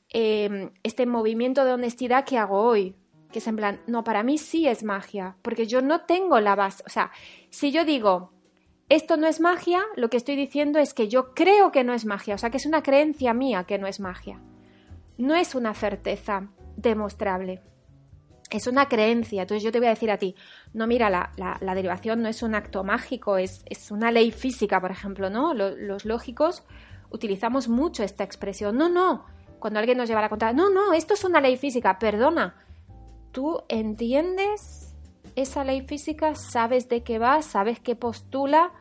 em, 0.08 0.70
este 0.84 1.04
movimiento 1.04 1.64
de 1.64 1.72
honestidad 1.72 2.24
que 2.24 2.38
hago 2.38 2.60
hoy. 2.60 2.94
Que 3.32 3.40
es 3.40 3.46
en 3.48 3.56
plan, 3.56 3.80
no, 3.88 4.04
para 4.04 4.22
mí 4.22 4.38
sí 4.38 4.68
es 4.68 4.84
magia, 4.84 5.36
porque 5.42 5.66
yo 5.66 5.82
no 5.82 6.02
tengo 6.02 6.38
la 6.38 6.54
base. 6.54 6.84
O 6.86 6.90
sea, 6.90 7.10
si 7.48 7.72
yo 7.72 7.84
digo, 7.84 8.30
esto 8.88 9.16
no 9.16 9.26
es 9.26 9.40
magia, 9.40 9.82
lo 9.96 10.10
que 10.10 10.18
estoy 10.18 10.36
diciendo 10.36 10.78
es 10.78 10.94
que 10.94 11.08
yo 11.08 11.34
creo 11.34 11.72
que 11.72 11.82
no 11.82 11.92
es 11.92 12.06
magia, 12.06 12.36
o 12.36 12.38
sea, 12.38 12.50
que 12.50 12.58
es 12.58 12.66
una 12.66 12.84
creencia 12.84 13.34
mía 13.34 13.64
que 13.64 13.78
no 13.78 13.88
es 13.88 13.98
magia. 13.98 14.40
No 15.18 15.34
es 15.34 15.56
una 15.56 15.74
certeza 15.74 16.50
demostrable 16.76 17.62
es 18.50 18.66
una 18.66 18.88
creencia. 18.88 19.42
Entonces 19.42 19.62
yo 19.62 19.72
te 19.72 19.78
voy 19.78 19.86
a 19.86 19.90
decir 19.90 20.10
a 20.10 20.18
ti, 20.18 20.34
no, 20.72 20.86
mira, 20.86 21.08
la, 21.08 21.32
la, 21.36 21.74
derivación 21.74 22.22
no 22.22 22.28
es 22.28 22.42
un 22.42 22.54
acto 22.54 22.84
mágico, 22.84 23.38
es, 23.38 23.62
es 23.66 23.90
una 23.90 24.10
ley 24.10 24.32
física, 24.32 24.80
por 24.80 24.90
ejemplo, 24.90 25.30
¿no? 25.30 25.54
Los, 25.54 26.04
lógicos 26.04 26.64
utilizamos 27.10 27.68
mucho 27.68 28.02
esta 28.02 28.24
expresión. 28.24 28.76
No, 28.76 28.88
no, 28.88 29.24
cuando 29.58 29.78
alguien 29.78 29.98
nos 29.98 30.08
lleva 30.08 30.24
a 30.24 30.28
contar, 30.28 30.54
no, 30.54 30.70
no, 30.70 30.92
esto 30.92 31.14
es 31.14 31.24
una 31.24 31.40
ley 31.40 31.56
física, 31.56 31.98
perdona. 31.98 32.56
¿Tú 33.32 33.62
entiendes 33.68 34.96
esa 35.36 35.62
ley 35.64 35.82
física? 35.82 36.34
¿Sabes 36.34 36.88
de 36.88 37.04
qué 37.04 37.18
va? 37.18 37.42
¿Sabes 37.42 37.78
qué 37.78 37.94
postula? 37.94 38.72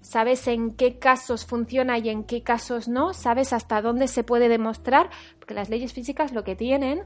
¿Sabes 0.00 0.46
en 0.46 0.76
qué 0.76 1.00
casos 1.00 1.44
funciona 1.44 1.98
y 1.98 2.08
en 2.08 2.22
qué 2.22 2.44
casos 2.44 2.86
no? 2.86 3.12
¿Sabes 3.14 3.52
hasta 3.52 3.82
dónde 3.82 4.06
se 4.06 4.22
puede 4.22 4.48
demostrar? 4.48 5.10
Porque 5.40 5.54
las 5.54 5.68
leyes 5.68 5.92
físicas 5.92 6.32
lo 6.32 6.44
que 6.44 6.54
tienen 6.54 7.04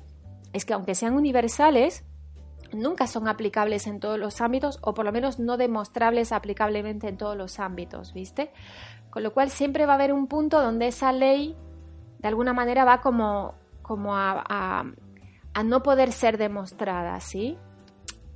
es 0.53 0.65
que 0.65 0.75
aunque 0.75 0.95
sean 0.95 1.15
universales, 1.15 2.05
nunca 2.73 3.07
son 3.07 3.29
aplicables 3.29 3.87
en 3.87 4.01
todos 4.01 4.19
los 4.19 4.41
ámbitos 4.41 4.79
o 4.83 4.95
por 4.95 5.05
lo 5.05 5.13
menos 5.13 5.39
no 5.39 5.57
demostrables 5.57 6.33
aplicablemente 6.33 7.09
en 7.09 7.17
todos 7.17 7.37
los 7.37 7.59
ámbitos, 7.59 8.13
¿viste? 8.13 8.51
Con 9.11 9.23
lo 9.23 9.33
cual 9.33 9.51
siempre 9.51 9.87
va 9.87 9.93
a 9.93 9.97
haber 9.97 10.13
un 10.13 10.27
punto 10.27 10.63
donde 10.63 10.89
esa 10.89 11.13
ley 11.13 11.57
de 12.19 12.29
alguna 12.29 12.53
manera 12.53 12.85
va 12.85 13.01
como, 13.01 13.55
como 13.83 14.17
a, 14.17 14.85
a 15.55 15.63
no 15.63 15.83
poder 15.83 16.13
ser 16.13 16.39
demostrada, 16.39 17.21
¿sí? 17.21 17.59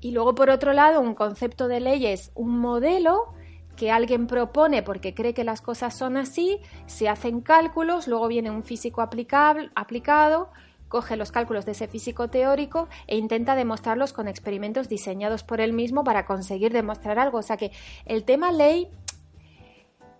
Y 0.01 0.11
luego 0.13 0.35
por 0.35 0.51
otro 0.51 0.73
lado 0.73 1.01
un 1.01 1.15
concepto 1.15 1.69
de 1.69 1.81
ley 1.81 2.07
es 2.07 2.31
un 2.35 2.59
modelo 2.59 3.33
que 3.77 3.91
alguien 3.91 4.27
propone 4.27 4.83
porque 4.83 5.15
cree 5.15 5.35
que 5.35 5.45
las 5.45 5.61
cosas 5.61 5.97
son 5.97 6.17
así, 6.17 6.61
se 6.87 7.09
hacen 7.09 7.41
cálculos, 7.41 8.09
luego 8.09 8.27
viene 8.27 8.51
un 8.51 8.65
físico 8.65 9.03
aplicable, 9.03 9.71
aplicado, 9.75 10.51
coge 10.89 11.17
los 11.17 11.33
cálculos 11.33 11.65
de 11.67 11.73
ese 11.73 11.89
físico 11.89 12.29
teórico 12.29 12.89
e 13.07 13.17
intenta 13.17 13.55
demostrarlos 13.55 14.13
con 14.13 14.29
experimentos 14.29 14.89
diseñados 14.89 15.43
por 15.43 15.61
él 15.61 15.73
mismo 15.73 16.05
para 16.05 16.27
conseguir 16.27 16.73
demostrar 16.73 17.19
algo. 17.19 17.39
O 17.39 17.43
sea 17.43 17.57
que 17.57 17.73
el 18.05 18.25
tema 18.25 18.53
ley, 18.53 18.89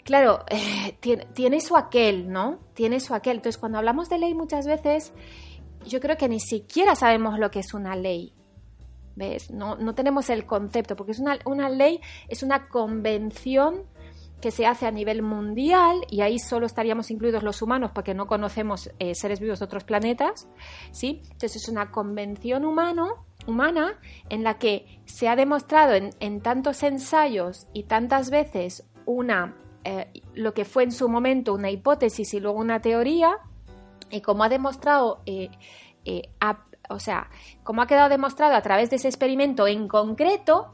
claro, 0.05 0.45
tiene, 1.01 1.27
tiene, 1.35 1.61
su 1.61 1.77
aquel, 1.77 2.31
¿no? 2.31 2.59
Tiene 2.75 3.01
su 3.01 3.15
aquel. 3.15 3.37
Entonces, 3.37 3.59
cuando 3.59 3.79
hablamos 3.79 4.09
de 4.09 4.19
ley 4.19 4.35
muchas 4.35 4.67
veces, 4.67 5.13
yo 5.87 6.01
creo 6.01 6.17
que 6.17 6.29
ni 6.29 6.41
siquiera 6.41 6.95
sabemos 6.95 7.39
lo 7.39 7.51
que 7.51 7.61
es 7.61 7.75
una 7.75 7.97
ley. 7.97 8.33
¿Ves? 9.15 9.51
No, 9.51 9.77
no 9.77 9.95
tenemos 9.95 10.29
el 10.29 10.45
concepto, 10.45 10.95
porque 10.95 11.13
es 11.13 11.21
una, 11.21 11.39
una 11.47 11.71
ley, 11.71 12.01
es 12.29 12.43
una 12.43 12.69
convención 12.69 13.85
que 14.41 14.51
se 14.51 14.67
hace 14.67 14.87
a 14.87 14.91
nivel 14.91 15.23
mundial 15.23 16.01
y 16.11 16.21
ahí 16.21 16.39
solo 16.39 16.67
estaríamos 16.67 17.11
incluidos 17.11 17.43
los 17.43 17.63
humanos 17.63 17.91
porque 17.95 18.15
no 18.15 18.27
conocemos 18.27 18.91
eh, 18.99 19.15
seres 19.15 19.41
vivos 19.41 19.61
de 19.61 19.65
otros 19.65 19.85
planetas, 19.85 20.49
¿sí? 20.91 21.23
Entonces 21.25 21.57
es 21.57 21.69
una 21.69 21.91
convención 21.91 22.65
humano, 22.65 23.27
humana 23.47 23.99
en 24.29 24.45
la 24.45 24.59
que 24.59 25.01
se 25.07 25.29
ha 25.29 25.37
demostrado 25.37 25.95
en, 25.95 26.41
tantos 26.41 26.83
ensayos 26.83 27.67
y 27.73 27.85
tantas 27.85 28.31
veces 28.31 28.85
una, 29.07 29.57
eh, 29.85 30.23
lo 30.35 30.53
que 30.53 30.65
fue 30.65 30.85
en 30.85 30.93
su 30.93 31.09
momento 31.09 31.55
una 31.55 31.71
hipótesis 31.71 32.35
y 32.35 32.41
luego 32.41 32.59
una 32.59 32.81
teoría, 32.81 33.39
y 34.11 34.21
como 34.21 34.45
ha 34.45 34.49
demostrado, 34.49 35.23
eh, 35.27 35.51
o 36.89 36.99
sea, 37.01 37.31
como 37.65 37.83
ha 37.83 37.87
quedado 37.87 38.09
demostrado 38.09 38.55
a 38.55 38.63
través 38.63 38.91
de 38.91 38.97
ese 38.97 39.09
experimento 39.09 39.67
en 39.67 39.89
concreto, 39.89 40.73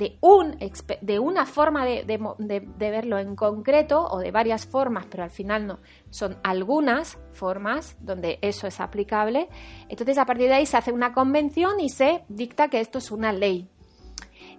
de, 0.00 0.16
un, 0.22 0.56
de 1.02 1.18
una 1.18 1.44
forma 1.44 1.84
de, 1.84 2.66
verlo 2.78 3.18
en 3.18 3.36
concreto 3.36 4.02
o 4.02 4.18
de 4.18 4.30
varias 4.30 4.64
formas, 4.64 5.04
pero 5.10 5.24
al 5.24 5.30
final 5.30 5.66
no, 5.66 5.78
son 6.08 6.38
algunas 6.42 7.18
formas 7.34 7.98
donde 8.00 8.38
eso 8.40 8.66
es 8.66 8.80
aplicable. 8.80 9.50
Entonces 9.90 10.16
a 10.16 10.24
partir 10.24 10.48
de 10.48 10.54
ahí 10.54 10.64
se 10.64 10.78
hace 10.78 10.90
una 10.90 11.12
convención 11.12 11.80
y 11.80 11.90
se 11.90 12.24
dicta 12.28 12.68
que 12.68 12.80
esto 12.80 12.96
es 12.96 13.10
una 13.10 13.30
ley. 13.32 13.68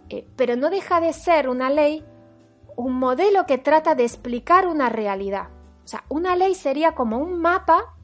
Eh, 0.09 0.27
pero 0.35 0.55
no 0.55 0.69
deja 0.69 1.01
de 1.01 1.11
ser 1.11 1.49
una 1.49 1.71
ley 1.71 2.05
un 2.75 2.93
modelo 2.93 3.47
que 3.47 3.57
trata 3.57 3.95
de 3.95 4.03
explicar 4.03 4.67
una 4.67 4.89
realidad. 4.89 5.49
O 5.83 5.87
sea, 5.87 6.03
una 6.07 6.35
ley 6.35 6.53
sería 6.53 6.91
como 6.93 7.17
un 7.17 7.41
mapa 7.41 7.95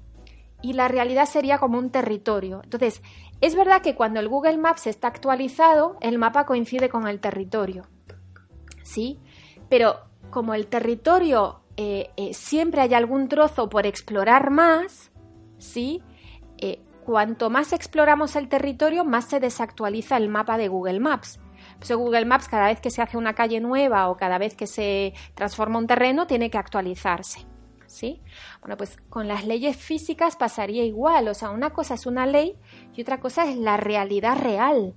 y 0.63 0.73
la 0.73 0.87
realidad 0.87 1.27
sería 1.27 1.59
como 1.59 1.77
un 1.77 1.91
territorio. 1.91 2.61
Entonces, 2.63 3.03
es 3.41 3.55
verdad 3.55 3.81
que 3.81 3.95
cuando 3.95 4.19
el 4.19 4.27
Google 4.27 4.57
Maps 4.57 4.87
está 4.87 5.07
actualizado, 5.07 5.97
el 6.01 6.17
mapa 6.17 6.45
coincide 6.45 6.89
con 6.89 7.07
el 7.07 7.19
territorio. 7.19 7.87
¿Sí? 8.83 9.19
Pero 9.69 9.99
como 10.29 10.53
el 10.53 10.67
territorio 10.67 11.61
eh, 11.77 12.09
eh, 12.17 12.33
siempre 12.33 12.81
hay 12.81 12.93
algún 12.93 13.27
trozo 13.27 13.69
por 13.69 13.85
explorar 13.85 14.49
más, 14.49 15.11
¿sí? 15.59 16.01
Eh, 16.57 16.81
cuanto 17.05 17.49
más 17.49 17.73
exploramos 17.73 18.35
el 18.35 18.49
territorio, 18.49 19.05
más 19.05 19.25
se 19.25 19.39
desactualiza 19.39 20.17
el 20.17 20.29
mapa 20.29 20.57
de 20.57 20.67
Google 20.69 20.99
Maps. 20.99 21.39
Pues 21.77 21.91
Google 21.91 22.25
Maps, 22.25 22.47
cada 22.47 22.67
vez 22.67 22.81
que 22.81 22.89
se 22.89 23.01
hace 23.01 23.17
una 23.17 23.33
calle 23.33 23.59
nueva 23.59 24.09
o 24.09 24.17
cada 24.17 24.39
vez 24.39 24.55
que 24.55 24.67
se 24.67 25.13
transforma 25.35 25.77
un 25.77 25.87
terreno, 25.87 26.25
tiene 26.25 26.49
que 26.49 26.57
actualizarse. 26.57 27.45
¿Sí? 27.87 28.21
Bueno, 28.61 28.77
pues 28.77 28.97
con 29.09 29.27
las 29.27 29.45
leyes 29.45 29.75
físicas 29.75 30.35
pasaría 30.35 30.83
igual, 30.83 31.27
o 31.27 31.33
sea, 31.33 31.49
una 31.49 31.71
cosa 31.71 31.95
es 31.95 32.05
una 32.05 32.25
ley 32.25 32.55
y 32.93 33.01
otra 33.01 33.19
cosa 33.19 33.49
es 33.49 33.57
la 33.57 33.77
realidad 33.77 34.37
real. 34.37 34.93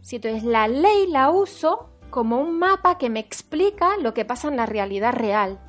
Si 0.00 0.16
entonces 0.16 0.42
la 0.42 0.68
ley 0.68 1.06
la 1.08 1.30
uso 1.30 1.90
como 2.10 2.40
un 2.40 2.58
mapa 2.58 2.98
que 2.98 3.10
me 3.10 3.20
explica 3.20 3.96
lo 3.98 4.14
que 4.14 4.24
pasa 4.24 4.48
en 4.48 4.56
la 4.56 4.66
realidad 4.66 5.12
real. 5.12 5.60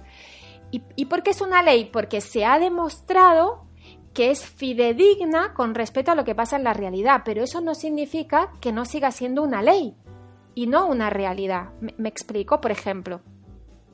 ¿Y, 0.71 0.83
¿Y 0.95 1.05
por 1.05 1.24
qué 1.24 1.31
es 1.31 1.41
una 1.41 1.62
ley? 1.62 1.85
Porque 1.85 2.21
se 2.21 2.45
ha 2.45 2.59
demostrado 2.59 3.65
que 4.13 4.31
es 4.31 4.45
fidedigna 4.45 5.53
con 5.53 5.75
respecto 5.75 6.12
a 6.12 6.15
lo 6.15 6.24
que 6.24 6.35
pasa 6.35 6.55
en 6.55 6.63
la 6.63 6.74
realidad, 6.74 7.21
pero 7.25 7.43
eso 7.43 7.62
no 7.62 7.75
significa 7.75 8.51
que 8.62 8.71
no 8.71 8.85
siga 8.85 9.12
siendo 9.12 9.43
una 9.43 9.62
ley 9.62 9.95
y 10.53 10.67
no 10.67 10.88
una 10.88 11.09
realidad. 11.09 11.71
me 11.97 12.09
explico, 12.09 12.62
por 12.62 12.71
ejemplo, 12.71 13.21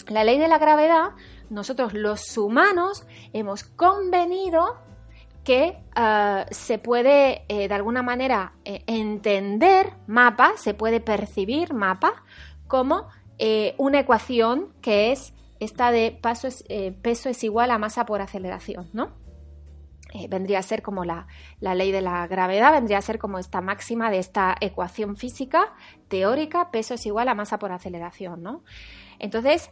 la 0.08 0.24
ley 0.24 0.38
de 0.38 0.48
la 0.48 0.58
gravedad 0.58 1.12
nosotros 1.52 1.94
los 1.94 2.38
humanos 2.38 3.06
hemos 3.34 3.64
convenido 3.64 4.78
que 5.44 5.84
eh, 5.96 6.46
se 6.50 6.78
puede 6.78 7.44
eh, 7.50 7.68
de 7.68 7.74
alguna 7.74 8.02
manera 8.02 8.54
eh, 8.64 8.84
entender 8.88 9.94
mapa, 10.08 10.54
se 10.56 10.74
puede 10.74 11.00
percibir 11.02 11.74
mapa 11.74 12.24
como 12.68 13.08
una 13.80 14.02
ecuación 14.02 14.72
que 14.84 15.12
es 15.12 15.34
esta 15.60 15.92
de 15.92 16.12
peso 16.22 16.48
es 17.30 17.44
igual 17.44 17.72
a 17.72 17.80
masa 17.80 18.06
por 18.06 18.22
aceleración, 18.22 18.92
¿no? 18.94 19.20
vendría 20.30 20.60
a 20.60 20.62
ser 20.62 20.84
como 20.84 21.06
la, 21.06 21.26
la, 21.60 21.74
ley 21.74 21.92
de 21.92 22.02
la 22.02 22.28
gravedad, 22.28 22.72
vendría 22.72 23.00
a 23.00 23.02
ser 23.02 23.18
como 23.18 23.40
esta 23.40 23.62
máxima 23.62 24.12
de 24.12 24.20
esta 24.20 24.56
ecuación 24.62 25.16
física 25.16 25.74
teórica, 26.08 26.70
peso 26.70 26.94
es 26.94 27.06
igual 27.08 27.30
a 27.30 27.34
masa 27.34 27.58
por 27.58 27.72
aceleración, 27.72 28.44
¿no? 28.44 28.64
Entonces, 29.18 29.72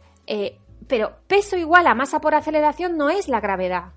pero 0.86 1.18
peso 1.26 1.56
igual 1.56 1.86
a 1.86 1.94
masa 1.94 2.20
por 2.20 2.34
aceleración 2.34 2.96
no 2.96 3.10
es 3.10 3.28
la 3.28 3.40
gravedad. 3.40 3.92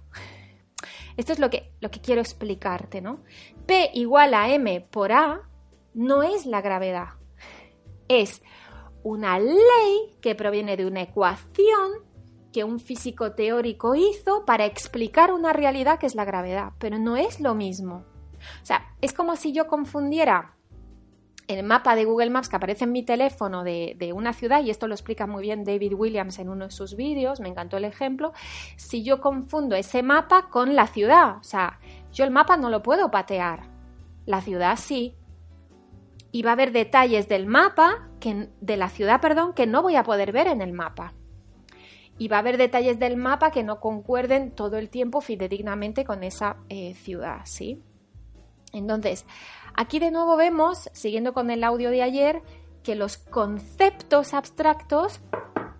Esto 1.17 1.33
es 1.33 1.39
lo 1.39 1.49
que, 1.49 1.71
lo 1.79 1.91
que 1.91 2.01
quiero 2.01 2.21
explicarte, 2.21 3.01
¿no? 3.01 3.23
P 3.65 3.91
igual 3.93 4.33
a 4.33 4.49
m 4.49 4.81
por 4.81 5.11
a 5.11 5.41
no 5.93 6.23
es 6.23 6.45
la 6.45 6.61
gravedad. 6.61 7.09
Es 8.07 8.41
una 9.03 9.39
ley 9.39 10.17
que 10.21 10.35
proviene 10.35 10.77
de 10.77 10.85
una 10.85 11.01
ecuación 11.01 11.91
que 12.51 12.63
un 12.63 12.79
físico 12.79 13.33
teórico 13.33 13.95
hizo 13.95 14.45
para 14.45 14.65
explicar 14.65 15.33
una 15.33 15.53
realidad 15.53 15.99
que 15.99 16.05
es 16.05 16.15
la 16.15 16.25
gravedad, 16.25 16.73
pero 16.79 16.99
no 16.99 17.17
es 17.17 17.39
lo 17.39 17.55
mismo. 17.55 18.05
O 18.61 18.65
sea, 18.65 18.95
es 19.01 19.13
como 19.13 19.35
si 19.35 19.51
yo 19.51 19.67
confundiera 19.67 20.55
el 21.47 21.63
mapa 21.63 21.95
de 21.95 22.05
Google 22.05 22.29
Maps 22.29 22.49
que 22.49 22.55
aparece 22.55 22.85
en 22.85 22.91
mi 22.91 23.03
teléfono 23.03 23.63
de, 23.63 24.11
una 24.15 24.33
ciudad, 24.33 24.63
y 24.63 24.69
esto 24.69 24.87
lo 24.87 24.93
explica 24.93 25.27
muy 25.27 25.41
bien 25.41 25.63
David 25.63 25.93
Williams 25.93 26.39
en 26.39 26.49
uno 26.49 26.65
de 26.65 26.71
sus 26.71 26.95
vídeos, 26.95 27.39
me 27.39 27.49
encantó 27.49 27.77
el 27.77 27.85
ejemplo, 27.85 28.33
si 28.75 29.03
yo 29.03 29.19
confundo 29.21 29.75
ese 29.75 30.03
mapa 30.03 30.49
con 30.49 30.75
la 30.75 30.87
ciudad, 30.87 31.37
o 31.37 31.43
sea, 31.43 31.79
yo 32.11 32.23
el 32.23 32.31
mapa 32.31 32.57
no 32.57 32.69
lo 32.69 32.81
puedo 32.81 33.11
patear, 33.11 33.63
la 34.25 34.41
ciudad 34.41 34.77
sí, 34.77 35.15
y 36.31 36.41
va 36.41 36.51
a 36.51 36.53
haber 36.53 36.71
detalles 36.71 37.27
del 37.27 37.45
mapa, 37.45 38.09
que, 38.19 38.49
de 38.59 38.77
la 38.77 38.89
ciudad, 38.89 39.21
perdón, 39.21 39.53
que 39.53 39.67
no 39.67 39.83
voy 39.83 39.95
a 39.95 40.03
poder 40.03 40.31
ver 40.31 40.47
en 40.47 40.61
el 40.61 40.73
mapa. 40.73 41.13
Y 42.17 42.27
va 42.27 42.37
a 42.37 42.39
haber 42.39 42.57
detalles 42.57 42.97
del 42.97 43.17
mapa 43.17 43.51
que 43.51 43.63
no 43.63 43.79
concuerden 43.79 44.51
todo 44.51 44.77
el 44.77 44.89
tiempo 44.89 45.21
fidedignamente 45.21 46.05
con 46.05 46.23
esa 46.23 46.57
eh, 46.69 46.95
ciudad, 46.95 47.41
¿sí? 47.45 47.83
Entonces, 48.71 49.25
Aquí 49.75 49.99
de 49.99 50.11
nuevo 50.11 50.35
vemos, 50.35 50.89
siguiendo 50.93 51.33
con 51.33 51.49
el 51.49 51.63
audio 51.63 51.89
de 51.89 52.03
ayer, 52.03 52.41
que 52.83 52.95
los 52.95 53.17
conceptos 53.17 54.33
abstractos 54.33 55.21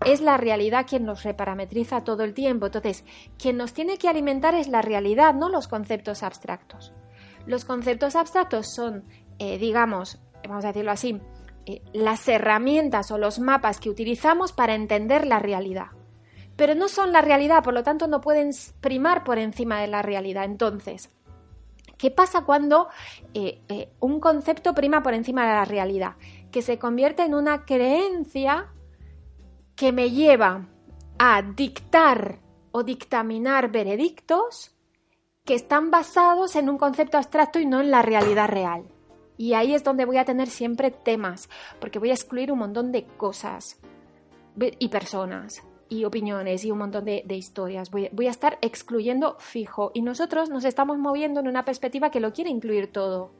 es 0.06 0.22
la 0.22 0.38
realidad 0.38 0.86
quien 0.88 1.06
nos 1.06 1.24
reparametriza 1.24 2.04
todo 2.04 2.24
el 2.24 2.34
tiempo. 2.34 2.66
Entonces, 2.66 3.06
quien 3.38 3.58
nos 3.58 3.74
tiene 3.74 3.98
que 3.98 4.10
alimentar 4.10 4.56
es 4.56 4.68
la 4.68 4.82
realidad, 4.82 5.34
no 5.34 5.50
los 5.50 5.68
conceptos 5.68 6.24
abstractos. 6.24 6.94
Los 7.46 7.66
conceptos 7.66 8.16
abstractos 8.16 8.68
son, 8.74 9.04
eh, 9.40 9.58
digamos, 9.58 10.20
vamos 10.48 10.66
a 10.66 10.70
decirlo 10.70 10.92
así, 10.92 11.22
eh, 11.66 11.82
las 11.94 12.28
herramientas 12.28 13.12
o 13.12 13.18
los 13.18 13.40
mapas 13.40 13.80
que 13.80 13.90
utilizamos 13.90 14.54
para 14.54 14.76
entender 14.76 15.28
la 15.28 15.40
realidad. 15.40 15.88
Pero 16.56 16.76
no 16.76 16.88
son 16.88 17.12
la 17.12 17.22
realidad, 17.22 17.64
por 17.64 17.74
lo 17.74 17.84
tanto 17.84 18.08
no 18.08 18.22
pueden 18.22 18.52
primar 18.80 19.24
por 19.24 19.38
encima 19.38 19.82
de 19.82 19.88
la 19.88 20.02
realidad. 20.02 20.46
Entonces, 20.46 21.10
¿Qué 22.04 22.12
pasa 22.12 22.42
cuando 22.42 22.90
eh, 23.34 23.62
eh, 23.70 23.94
un 24.02 24.20
concepto 24.20 24.74
prima 24.74 25.02
por 25.02 25.14
encima 25.14 25.48
de 25.48 25.54
la 25.54 25.64
realidad? 25.64 26.18
Que 26.52 26.62
se 26.62 26.78
convierte 26.78 27.24
en 27.24 27.34
una 27.34 27.64
creencia 27.64 28.74
que 29.78 29.94
me 29.94 30.12
lleva 30.12 30.68
a 31.18 31.42
dictar 31.42 32.42
o 32.74 32.84
dictaminar 32.84 33.72
veredictos 33.72 34.76
que 35.46 35.54
están 35.54 35.92
basados 35.92 36.58
en 36.58 36.68
un 36.68 36.78
concepto 36.78 37.16
abstracto 37.16 37.62
y 37.62 37.66
no 37.66 37.80
en 37.80 37.90
la 37.90 38.02
realidad 38.02 38.50
real. 38.50 38.84
Y 39.38 39.54
ahí 39.54 39.74
es 39.74 39.86
donde 39.86 40.04
voy 40.04 40.18
a 40.18 40.26
tener 40.26 40.50
siempre 40.50 40.92
temas, 40.92 41.48
porque 41.80 42.00
voy 42.00 42.10
a 42.10 42.16
excluir 42.16 42.52
un 42.52 42.60
montón 42.60 42.92
de 42.92 43.06
cosas 43.16 43.80
y 44.58 44.90
personas 44.90 45.64
y 45.94 46.06
opiniones 46.06 46.66
y 46.66 46.72
un 46.72 46.80
montón 46.80 47.06
de, 47.06 47.24
historias. 47.30 47.92
Voy, 47.92 48.28
a 48.28 48.32
estar 48.32 48.58
excluyendo 48.62 49.38
fijo 49.40 49.92
y 49.94 50.02
nosotros 50.02 50.50
nos 50.50 50.66
estamos 50.66 50.98
moviendo 50.98 51.40
en 51.40 51.48
una 51.48 51.64
perspectiva 51.64 52.12
que 52.12 52.20
lo 52.20 52.34
quiere 52.34 52.50
incluir 52.50 52.92
todo. 52.92 53.32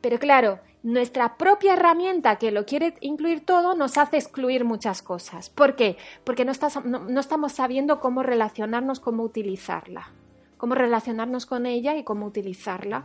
Pero 0.00 0.18
claro, 0.18 0.60
nuestra 0.82 1.36
propia 1.36 1.74
herramienta 1.74 2.36
que 2.36 2.50
lo 2.50 2.66
quiere 2.66 2.94
incluir 3.00 3.44
todo 3.44 3.74
nos 3.74 3.98
hace 3.98 4.16
excluir 4.16 4.64
muchas 4.64 5.02
cosas. 5.02 5.50
¿Por 5.50 5.76
qué? 5.76 5.96
Porque 6.24 6.44
no, 6.44 6.52
no 6.84 7.20
estamos 7.20 7.52
sabiendo 7.52 8.00
cómo 8.00 8.22
relacionarnos, 8.22 8.98
cómo 9.00 9.22
utilizarla, 9.22 10.10
cómo 10.56 10.74
relacionarnos 10.74 11.46
con 11.46 11.66
ella 11.66 11.96
y 11.96 12.04
cómo 12.04 12.26
utilizarla 12.26 13.04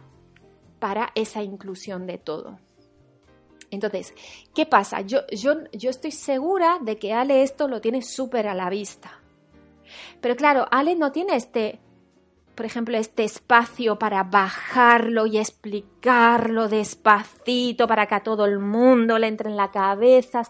para 0.80 1.12
esa 1.16 1.44
inclusión 1.44 2.08
de 2.08 2.18
todo. 2.18 2.60
Entonces, 3.76 4.14
¿qué 4.54 4.66
pasa? 4.66 5.02
Yo, 5.02 5.20
yo, 5.32 5.54
yo 5.72 5.90
estoy 5.90 6.12
segura 6.12 6.80
de 6.82 6.98
que 6.98 7.14
Ale 7.14 7.44
esto 7.44 7.68
lo 7.68 7.82
tiene 7.82 8.02
súper 8.02 8.48
a 8.48 8.56
la 8.56 8.70
vista. 8.70 9.22
Pero 10.22 10.36
claro, 10.36 10.68
Ale 10.72 10.96
no 10.96 11.12
tiene 11.12 11.36
este, 11.36 11.80
por 12.56 12.66
ejemplo, 12.66 12.98
este 12.98 13.24
espacio 13.24 14.00
para 14.00 14.24
bajarlo 14.24 15.26
y 15.26 15.38
explicarlo 15.38 16.68
despacito 16.70 17.88
para 17.88 18.06
que 18.06 18.16
a 18.16 18.24
todo 18.24 18.46
el 18.46 18.60
mundo 18.60 19.20
le 19.20 19.28
entre 19.28 19.50
en 19.50 19.58
la 19.58 19.72
cabeza, 19.72 20.42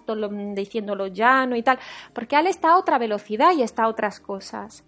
diciéndolo 0.53 1.07
llano 1.07 1.55
y 1.55 1.63
tal, 1.63 1.79
porque 2.13 2.35
Ale 2.35 2.49
está 2.49 2.73
a 2.73 2.77
otra 2.77 2.97
velocidad 2.97 3.53
y 3.53 3.63
está 3.63 3.83
a 3.83 3.87
otras 3.87 4.19
cosas. 4.19 4.83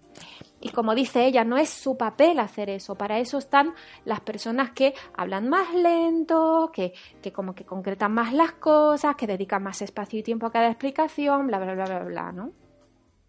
Y 0.60 0.70
como 0.70 0.94
dice 0.94 1.26
ella, 1.26 1.44
no 1.44 1.56
es 1.56 1.70
su 1.70 1.96
papel 1.96 2.40
hacer 2.40 2.68
eso. 2.70 2.96
Para 2.96 3.18
eso 3.18 3.38
están 3.38 3.74
las 4.04 4.20
personas 4.20 4.70
que 4.70 4.94
hablan 5.16 5.48
más 5.48 5.72
lento, 5.72 6.70
que, 6.72 6.92
que 7.22 7.32
como 7.32 7.54
que 7.54 7.64
concretan 7.64 8.12
más 8.12 8.32
las 8.32 8.52
cosas, 8.52 9.14
que 9.16 9.26
dedican 9.26 9.62
más 9.62 9.82
espacio 9.82 10.18
y 10.18 10.22
tiempo 10.22 10.46
a 10.46 10.52
cada 10.52 10.68
explicación, 10.68 11.46
bla, 11.46 11.58
bla, 11.58 11.74
bla, 11.74 11.84
bla, 11.84 11.98
bla, 12.00 12.32
¿no? 12.32 12.52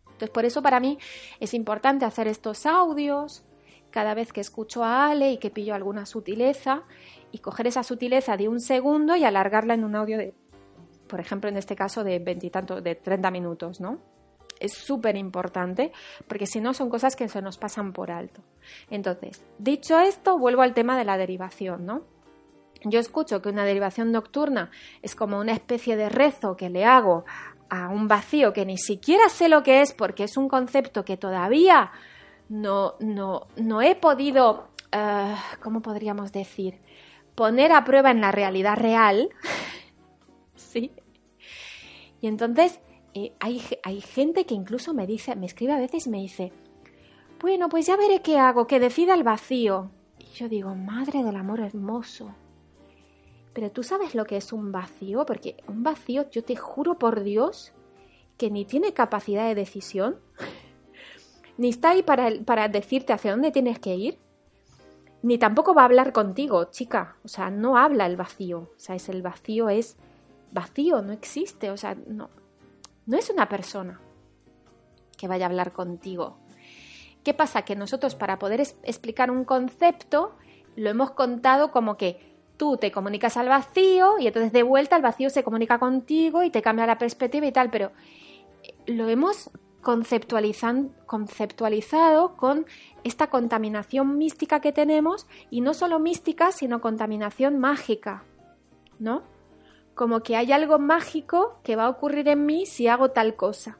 Entonces, 0.05 0.29
por 0.31 0.46
eso 0.46 0.62
para 0.62 0.79
mí 0.79 0.98
es 1.39 1.53
importante 1.53 2.03
hacer 2.03 2.27
estos 2.27 2.65
audios 2.65 3.46
cada 3.91 4.13
vez 4.13 4.31
que 4.34 4.41
escucho 4.41 4.84
a 4.84 5.10
Ale 5.10 5.31
y 5.31 5.38
que 5.38 5.50
pillo 5.50 5.75
alguna 5.75 6.05
sutileza 6.05 6.84
y 7.31 7.39
coger 7.39 7.67
esa 7.67 7.84
sutileza 7.84 8.38
de 8.38 8.48
un 8.48 8.60
segundo 8.60 9.15
y 9.15 9.24
alargarla 9.24 9.74
en 9.74 9.84
un 9.84 9.96
audio 9.96 10.17
de, 10.17 10.34
por 11.08 11.19
ejemplo, 11.19 11.50
en 11.50 11.58
este 11.58 11.75
caso 11.75 12.03
de 12.03 12.19
veintitantos, 12.19 12.84
de 12.84 12.96
30 12.96 13.31
minutos, 13.31 13.79
¿no? 13.81 14.00
es 14.60 14.74
súper 14.74 15.15
importante 15.15 15.91
porque 16.27 16.46
si 16.46 16.60
no 16.60 16.74
son 16.74 16.89
cosas 16.89 17.15
que 17.15 17.27
se 17.27 17.41
nos 17.41 17.58
pasan 17.58 17.93
por 17.93 18.12
alto. 18.12 18.41
Entonces, 18.89 19.43
dicho 19.58 20.00
esto, 20.00 20.38
vuelvo 20.38 20.62
al 20.62 20.74
tema 20.74 20.98
de 20.98 21.05
la 21.05 21.17
derivación, 21.17 21.86
¿no? 21.86 22.03
Yo 22.84 23.00
escucho 23.00 23.41
que 23.41 23.50
una 23.50 23.65
derivación 23.65 24.12
nocturna 24.12 24.72
es 25.01 25.15
como 25.15 25.39
una 25.39 25.51
especie 25.51 25.98
de 25.98 26.10
rezo 26.10 26.55
que 26.55 26.69
le 26.69 26.86
hago 26.86 27.25
a 27.69 27.89
un 27.89 28.08
vacío 28.08 28.53
que 28.53 28.65
ni 28.65 28.77
siquiera 28.77 29.27
sé 29.29 29.50
lo 29.50 29.63
que 29.63 29.81
es 29.81 29.93
porque 29.93 30.24
es 30.24 30.38
un 30.38 30.48
concepto 30.48 31.03
que 31.03 31.17
todavía 31.17 31.91
no, 32.50 32.96
no, 33.00 33.48
no 33.56 33.82
he 33.82 33.96
podido, 33.96 34.70
uh, 34.94 35.36
¿cómo 35.62 35.82
podríamos 35.82 36.32
decir? 36.32 36.79
Poner 37.36 37.72
a 37.72 37.86
prueba 37.86 38.12
en 38.12 38.22
la 38.22 38.32
realidad 38.32 38.77
real. 38.77 39.29
¿Sí? 40.56 40.91
Y 42.22 42.27
entonces 42.27 42.82
eh, 43.13 43.34
hay, 43.39 43.62
hay 43.84 44.01
gente 44.01 44.46
que 44.46 44.56
incluso 44.56 44.94
me 44.94 45.08
dice, 45.08 45.36
me 45.36 45.46
escribe 45.46 45.74
a 45.74 45.79
veces 45.79 46.08
me 46.08 46.18
dice, 46.18 46.51
bueno, 47.39 47.70
pues 47.70 47.86
ya 47.86 47.96
veré 47.96 48.22
qué 48.22 48.38
hago, 48.38 48.68
que 48.68 48.79
decida 48.79 49.13
el 49.13 49.24
vacío. 49.24 49.91
Y 50.18 50.25
yo 50.36 50.50
digo, 50.50 50.75
madre 50.75 51.24
del 51.24 51.36
amor 51.36 51.62
hermoso. 51.62 52.36
Pero 53.53 53.72
tú 53.72 53.84
sabes 53.84 54.15
lo 54.15 54.25
que 54.25 54.38
es 54.38 54.51
un 54.51 54.72
vacío, 54.72 55.25
porque 55.25 55.58
un 55.68 55.84
vacío, 55.84 56.29
yo 56.32 56.44
te 56.44 56.56
juro 56.56 57.00
por 57.00 57.24
Dios, 57.24 57.74
que 58.38 58.51
ni 58.51 58.65
tiene 58.65 58.94
capacidad 58.94 59.48
de 59.48 59.56
decisión, 59.56 60.20
ni 61.60 61.68
está 61.68 61.89
ahí 61.89 62.04
para, 62.04 62.32
para 62.46 62.70
decirte 62.70 63.12
hacia 63.12 63.32
dónde 63.32 63.51
tienes 63.51 63.80
que 63.80 63.94
ir, 63.94 64.18
ni 65.22 65.38
tampoco 65.38 65.74
va 65.74 65.82
a 65.82 65.86
hablar 65.86 66.13
contigo, 66.13 66.72
chica. 66.72 67.18
O 67.25 67.28
sea, 67.28 67.50
no 67.50 67.78
habla 67.78 68.06
el 68.06 68.16
vacío. 68.16 68.60
O 68.60 68.80
sea, 68.80 68.96
es 68.96 69.10
el 69.10 69.22
vacío 69.22 69.68
es 69.68 69.98
vacío, 70.54 71.01
no 71.01 71.12
existe. 71.12 71.70
O 71.70 71.75
sea, 71.75 71.98
no, 72.08 72.30
no 73.06 73.18
es 73.18 73.30
una 73.30 73.50
persona 73.50 74.00
que 75.18 75.28
vaya 75.28 75.48
a 75.48 75.50
hablar 75.50 75.74
contigo. 75.74 76.38
¿Qué 77.25 77.34
pasa? 77.34 77.63
Que 77.63 77.75
nosotros 77.75 78.16
para 78.16 78.39
poder 78.39 78.62
explicar 78.62 79.30
un 79.30 79.44
concepto 79.44 80.38
lo 80.78 80.89
hemos 80.89 81.12
contado 81.12 81.72
como 81.72 81.98
que 81.98 82.38
tú 82.56 82.78
te 82.78 82.89
comunicas 82.89 83.36
al 83.36 83.50
vacío 83.50 84.18
y 84.18 84.28
entonces 84.28 84.54
de 84.54 84.63
vuelta 84.63 84.96
el 84.96 85.01
vacío 85.01 85.30
se 85.30 85.44
comunica 85.44 85.78
contigo 85.78 86.42
y 86.42 86.51
te 86.51 86.62
cambia 86.62 86.86
la 86.86 86.98
perspectiva 86.98 87.46
y 87.46 87.51
tal, 87.51 87.70
pero 87.70 87.92
eh, 88.63 88.93
lo 88.93 89.10
hemos 89.10 89.52
conceptualizado 89.82 92.36
con 92.36 92.65
esta 93.04 93.30
contaminación 93.30 94.18
mística 94.18 94.60
que 94.60 94.72
tenemos 94.72 95.28
y 95.50 95.62
no 95.62 95.74
solo 95.74 96.00
mística, 96.00 96.52
sino 96.52 96.82
contaminación 96.82 97.60
mágica, 97.60 98.24
¿no? 99.00 99.24
como 100.00 100.24
que 100.24 100.38
hay 100.38 100.54
algo 100.54 100.80
mágico 100.80 101.60
que 101.62 101.76
va 101.76 101.84
a 101.84 101.89
ocurrir 101.89 102.30
en 102.30 102.46
mí 102.46 102.65
si 102.65 102.88
hago 102.88 103.12
tal 103.12 103.36
cosa. 103.36 103.80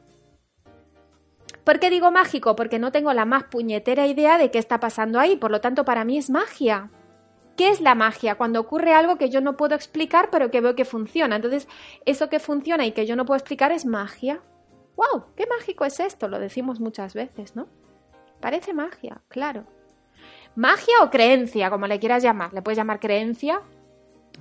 ¿Por 1.64 1.80
qué 1.80 1.88
digo 1.88 2.10
mágico? 2.10 2.54
Porque 2.56 2.78
no 2.78 2.92
tengo 2.92 3.14
la 3.14 3.24
más 3.24 3.44
puñetera 3.44 4.06
idea 4.06 4.36
de 4.36 4.50
qué 4.50 4.58
está 4.58 4.80
pasando 4.80 5.18
ahí, 5.18 5.36
por 5.36 5.50
lo 5.50 5.62
tanto 5.62 5.86
para 5.86 6.04
mí 6.04 6.18
es 6.18 6.28
magia. 6.28 6.90
¿Qué 7.56 7.70
es 7.70 7.80
la 7.80 7.94
magia? 7.94 8.34
Cuando 8.34 8.60
ocurre 8.60 8.92
algo 8.92 9.16
que 9.16 9.30
yo 9.30 9.40
no 9.40 9.56
puedo 9.56 9.74
explicar 9.74 10.28
pero 10.30 10.50
que 10.50 10.60
veo 10.60 10.76
que 10.76 10.84
funciona. 10.84 11.36
Entonces, 11.36 11.68
eso 12.04 12.28
que 12.28 12.38
funciona 12.38 12.84
y 12.84 12.92
que 12.92 13.06
yo 13.06 13.16
no 13.16 13.24
puedo 13.24 13.38
explicar 13.38 13.72
es 13.72 13.86
magia. 13.86 14.42
¡Wow! 15.00 15.24
¡Qué 15.34 15.46
mágico 15.46 15.84
es 15.84 15.98
esto! 16.00 16.28
Lo 16.28 16.38
decimos 16.38 16.80
muchas 16.80 17.14
veces, 17.14 17.56
¿no? 17.56 17.66
Parece 18.40 18.72
magia, 18.72 19.20
claro. 19.28 19.64
Magia 20.54 20.94
o 21.02 21.10
creencia, 21.10 21.70
como 21.70 21.86
le 21.86 21.98
quieras 21.98 22.22
llamar. 22.22 22.52
Le 22.52 22.62
puedes 22.62 22.76
llamar 22.76 23.00
creencia 23.00 23.62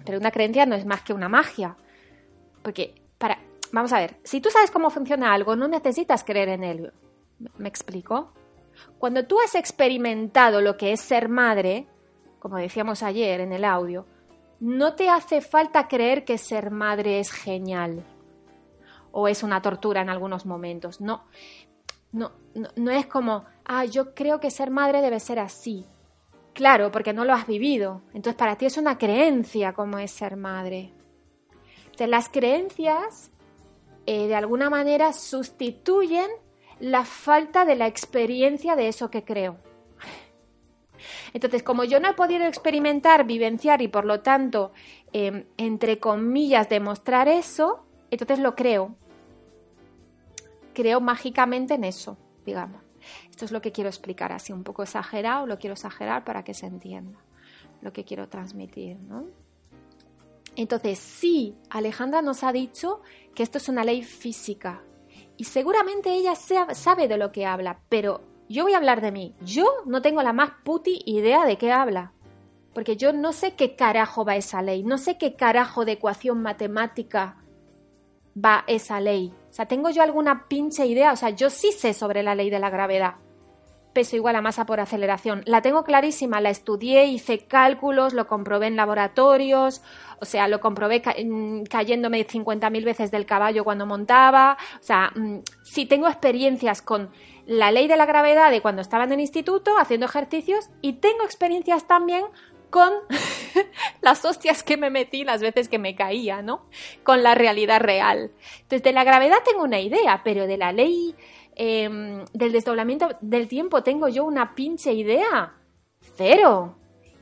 pero 0.06 0.17
una 0.17 0.32
creencia 0.32 0.65
no 0.65 0.76
es 0.76 0.86
más 0.86 1.02
que 1.02 1.13
una 1.13 1.30
magia. 1.30 1.76
Porque, 2.62 2.93
para, 3.17 3.39
vamos 3.72 3.93
a 3.93 4.00
ver, 4.00 4.17
si 4.24 4.41
tú 4.41 4.50
sabes 4.50 4.72
cómo 4.72 4.89
funciona 4.89 5.34
algo, 5.34 5.56
no 5.56 5.67
necesitas 5.67 6.24
creer 6.24 6.50
en 6.50 6.63
él. 6.63 6.93
¿Me 7.58 7.69
explico? 7.69 8.34
Cuando 8.98 9.26
tú 9.26 9.39
has 9.39 9.56
experimentado 9.56 10.62
lo 10.62 10.78
que 10.78 10.93
es 10.93 11.02
ser 11.02 11.30
madre, 11.30 11.88
como 12.39 12.58
decíamos 12.58 13.04
ayer 13.04 13.41
en 13.41 13.54
el 13.54 13.65
audio, 13.65 14.06
no 14.60 14.95
te 14.95 15.10
hace 15.10 15.41
falta 15.41 15.88
creer 15.88 16.26
que 16.26 16.38
ser 16.38 16.72
madre 16.72 17.19
es 17.19 17.32
genial 17.32 18.04
o 19.12 19.28
es 19.28 19.43
una 19.43 19.62
tortura 19.62 20.02
en 20.02 20.10
algunos 20.10 20.45
momentos. 20.45 21.02
No, 21.02 21.24
no, 22.12 22.32
no, 22.76 22.91
es 22.91 23.06
como, 23.06 23.45
ah, 23.65 23.86
yo 23.86 24.13
creo 24.13 24.39
que 24.39 24.52
ser 24.52 24.72
madre 24.72 25.02
debe 25.02 25.19
ser 25.19 25.39
así. 25.39 25.86
Claro, 26.54 26.91
porque 26.91 27.13
no 27.13 27.26
lo 27.26 27.34
has 27.34 27.48
vivido. 27.48 28.02
Entonces 28.13 28.36
para 28.36 28.58
ti 28.58 28.65
es 28.65 28.78
una 28.78 28.98
creencia 28.98 29.74
como 29.74 30.00
es 30.00 30.12
ser 30.12 30.36
madre. 30.36 30.93
Entonces 31.86 32.10
las 32.10 32.30
creencias 32.30 33.32
eh, 34.06 34.28
de 34.28 34.36
alguna 34.36 34.69
manera 34.69 35.13
sustituyen 35.13 36.30
la 36.80 37.06
falta 37.06 37.65
de 37.65 37.76
la 37.76 37.88
experiencia 37.88 38.76
de 38.76 38.88
eso 38.88 39.12
que 39.12 39.24
creo. 39.24 39.58
Entonces, 41.34 41.63
como 41.63 41.84
yo 41.84 42.00
no 42.00 42.10
he 42.10 42.13
podido 42.13 42.45
experimentar, 42.45 43.26
vivenciar 43.26 43.82
y 43.82 43.88
por 43.88 44.06
lo 44.06 44.22
tanto, 44.22 44.72
em, 45.13 45.45
entre 45.58 46.00
comillas, 46.00 46.69
demostrar 46.69 47.28
eso, 47.28 47.86
entonces 48.12 48.39
lo 48.39 48.56
creo. 48.56 48.95
Creo 50.74 51.02
mágicamente 51.02 51.74
en 51.76 51.84
eso, 51.84 52.17
digamos. 52.45 52.82
Esto 53.30 53.45
es 53.45 53.52
lo 53.52 53.62
que 53.62 53.72
quiero 53.72 53.89
explicar, 53.89 54.32
así 54.32 54.54
un 54.54 54.63
poco 54.63 54.84
exagerado, 54.84 55.45
lo 55.45 55.58
quiero 55.58 55.74
exagerar 55.74 56.24
para 56.24 56.43
que 56.43 56.54
se 56.54 56.65
entienda 56.65 57.19
lo 57.82 57.93
que 57.93 58.04
quiero 58.04 58.28
transmitir, 58.28 59.00
¿no? 59.00 59.26
Entonces, 60.56 61.00
sí, 61.00 61.56
Alejandra 61.69 62.22
nos 62.22 62.43
ha 62.43 62.52
dicho 62.52 63.02
que 63.34 63.43
esto 63.43 63.58
es 63.58 63.69
una 63.69 63.84
ley 63.84 64.04
física 64.04 64.84
y 65.38 65.45
seguramente 65.45 66.12
ella 66.12 66.36
sabe 66.36 67.08
de 67.08 67.17
lo 67.17 67.32
que 67.32 67.45
habla, 67.45 67.80
pero 67.88 68.22
yo 68.50 68.63
voy 68.63 68.74
a 68.74 68.78
hablar 68.78 69.00
de 69.00 69.12
mí. 69.12 69.36
Yo 69.41 69.65
no 69.86 70.02
tengo 70.02 70.22
la 70.22 70.34
más 70.34 70.52
puti 70.65 71.02
idea 71.06 71.45
de 71.45 71.58
qué 71.58 71.72
habla, 71.72 72.12
porque 72.74 72.98
yo 72.98 73.13
no 73.13 73.32
sé 73.32 73.56
qué 73.56 73.76
carajo 73.76 74.26
va 74.26 74.36
esa 74.36 74.62
ley, 74.62 74.84
no 74.84 74.98
sé 74.98 75.17
qué 75.17 75.36
carajo 75.36 75.86
de 75.86 75.93
ecuación 75.93 76.41
matemática 76.41 77.38
va 78.43 78.63
esa 78.67 78.99
ley. 78.99 79.34
O 79.49 79.54
sea, 79.54 79.65
¿tengo 79.65 79.89
yo 79.89 80.04
alguna 80.04 80.47
pinche 80.47 80.86
idea? 80.86 81.12
O 81.12 81.15
sea, 81.15 81.30
yo 81.32 81.49
sí 81.49 81.71
sé 81.71 81.93
sobre 81.93 82.23
la 82.23 82.36
ley 82.36 82.49
de 82.49 82.60
la 82.60 82.69
gravedad. 82.69 83.15
Peso 83.93 84.15
igual 84.15 84.36
a 84.36 84.41
masa 84.41 84.65
por 84.65 84.80
aceleración. 84.80 85.41
La 85.45 85.62
tengo 85.63 85.84
clarísima, 85.84 86.39
la 86.41 86.52
estudié, 86.52 87.06
hice 87.06 87.39
cálculos, 87.39 88.13
lo 88.13 88.28
comprobé 88.28 88.67
en 88.67 88.75
laboratorios, 88.75 89.82
o 90.21 90.25
sea, 90.25 90.47
lo 90.47 90.60
comprobé 90.60 91.02
mm, 91.25 91.63
cayéndome 91.63 92.25
50.000 92.25 92.86
veces 92.86 93.10
del 93.10 93.25
caballo 93.25 93.63
cuando 93.63 93.88
montaba. 93.88 94.58
O 94.80 94.84
sea, 94.84 95.12
mm, 95.15 95.39
sí 95.63 95.86
tengo 95.88 96.08
experiencias 96.08 96.84
con 96.84 97.10
la 97.47 97.71
ley 97.71 97.88
de 97.88 97.97
la 97.97 98.06
gravedad 98.06 98.52
de 98.52 98.62
cuando 98.62 98.84
estaba 98.84 99.06
en 99.06 99.13
el 99.13 99.21
instituto 99.21 99.80
haciendo 99.80 100.06
ejercicios 100.06 100.69
y 100.82 100.93
tengo 100.93 101.23
experiencias 101.23 101.88
también 101.88 102.23
con 102.69 102.91
las 104.01 104.25
hostias 104.25 104.63
que 104.63 104.77
me 104.77 104.89
metí 104.89 105.23
las 105.23 105.41
veces 105.41 105.69
que 105.69 105.79
me 105.79 105.95
caía, 105.95 106.41
¿no? 106.41 106.65
Con 107.03 107.23
la 107.23 107.36
realidad 107.36 107.82
real. 107.82 108.32
Entonces, 108.62 108.84
de 108.84 108.93
la 108.93 109.03
gravedad 109.03 109.38
tengo 109.45 109.63
una 109.63 109.79
idea, 109.79 110.21
pero 110.23 110.47
de 110.47 110.58
la 110.58 110.71
ley 110.71 111.15
em, 111.55 112.25
del 112.34 112.51
desdoblamiento 112.51 113.10
del 113.21 113.47
tiempo 113.47 113.84
tengo 113.84 114.08
yo 114.08 114.25
una 114.25 114.55
pinche 114.55 114.93
idea. 114.93 115.53
Cero. 116.15 116.75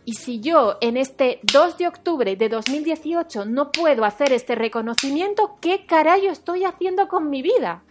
Y 0.05 0.13
si 0.13 0.39
yo 0.39 0.77
en 0.79 0.95
este 0.95 1.41
2 1.51 1.77
de 1.77 1.87
octubre 1.87 2.35
de 2.37 2.47
2018 2.47 3.43
no 3.43 3.73
puedo 3.73 4.05
hacer 4.05 4.31
este 4.31 4.55
reconocimiento, 4.55 5.57
¿qué 5.59 5.85
carajo 5.85 6.27
estoy 6.27 6.63
haciendo 6.63 7.09
con 7.09 7.29
mi 7.29 7.41
vida? 7.41 7.83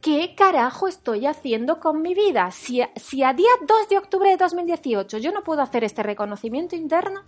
¿Qué 0.00 0.34
carajo 0.34 0.88
estoy 0.88 1.26
haciendo 1.26 1.80
con 1.80 2.02
mi 2.02 2.14
vida? 2.14 2.50
Si, 2.50 2.82
si, 2.96 3.22
a 3.22 3.32
día 3.32 3.50
2 3.66 3.88
de 3.88 3.98
octubre 3.98 4.30
de 4.30 4.36
2018 4.36 5.18
yo 5.18 5.32
no 5.32 5.42
puedo 5.42 5.62
hacer 5.62 5.84
este 5.84 6.02
reconocimiento 6.02 6.76
interno, 6.76 7.22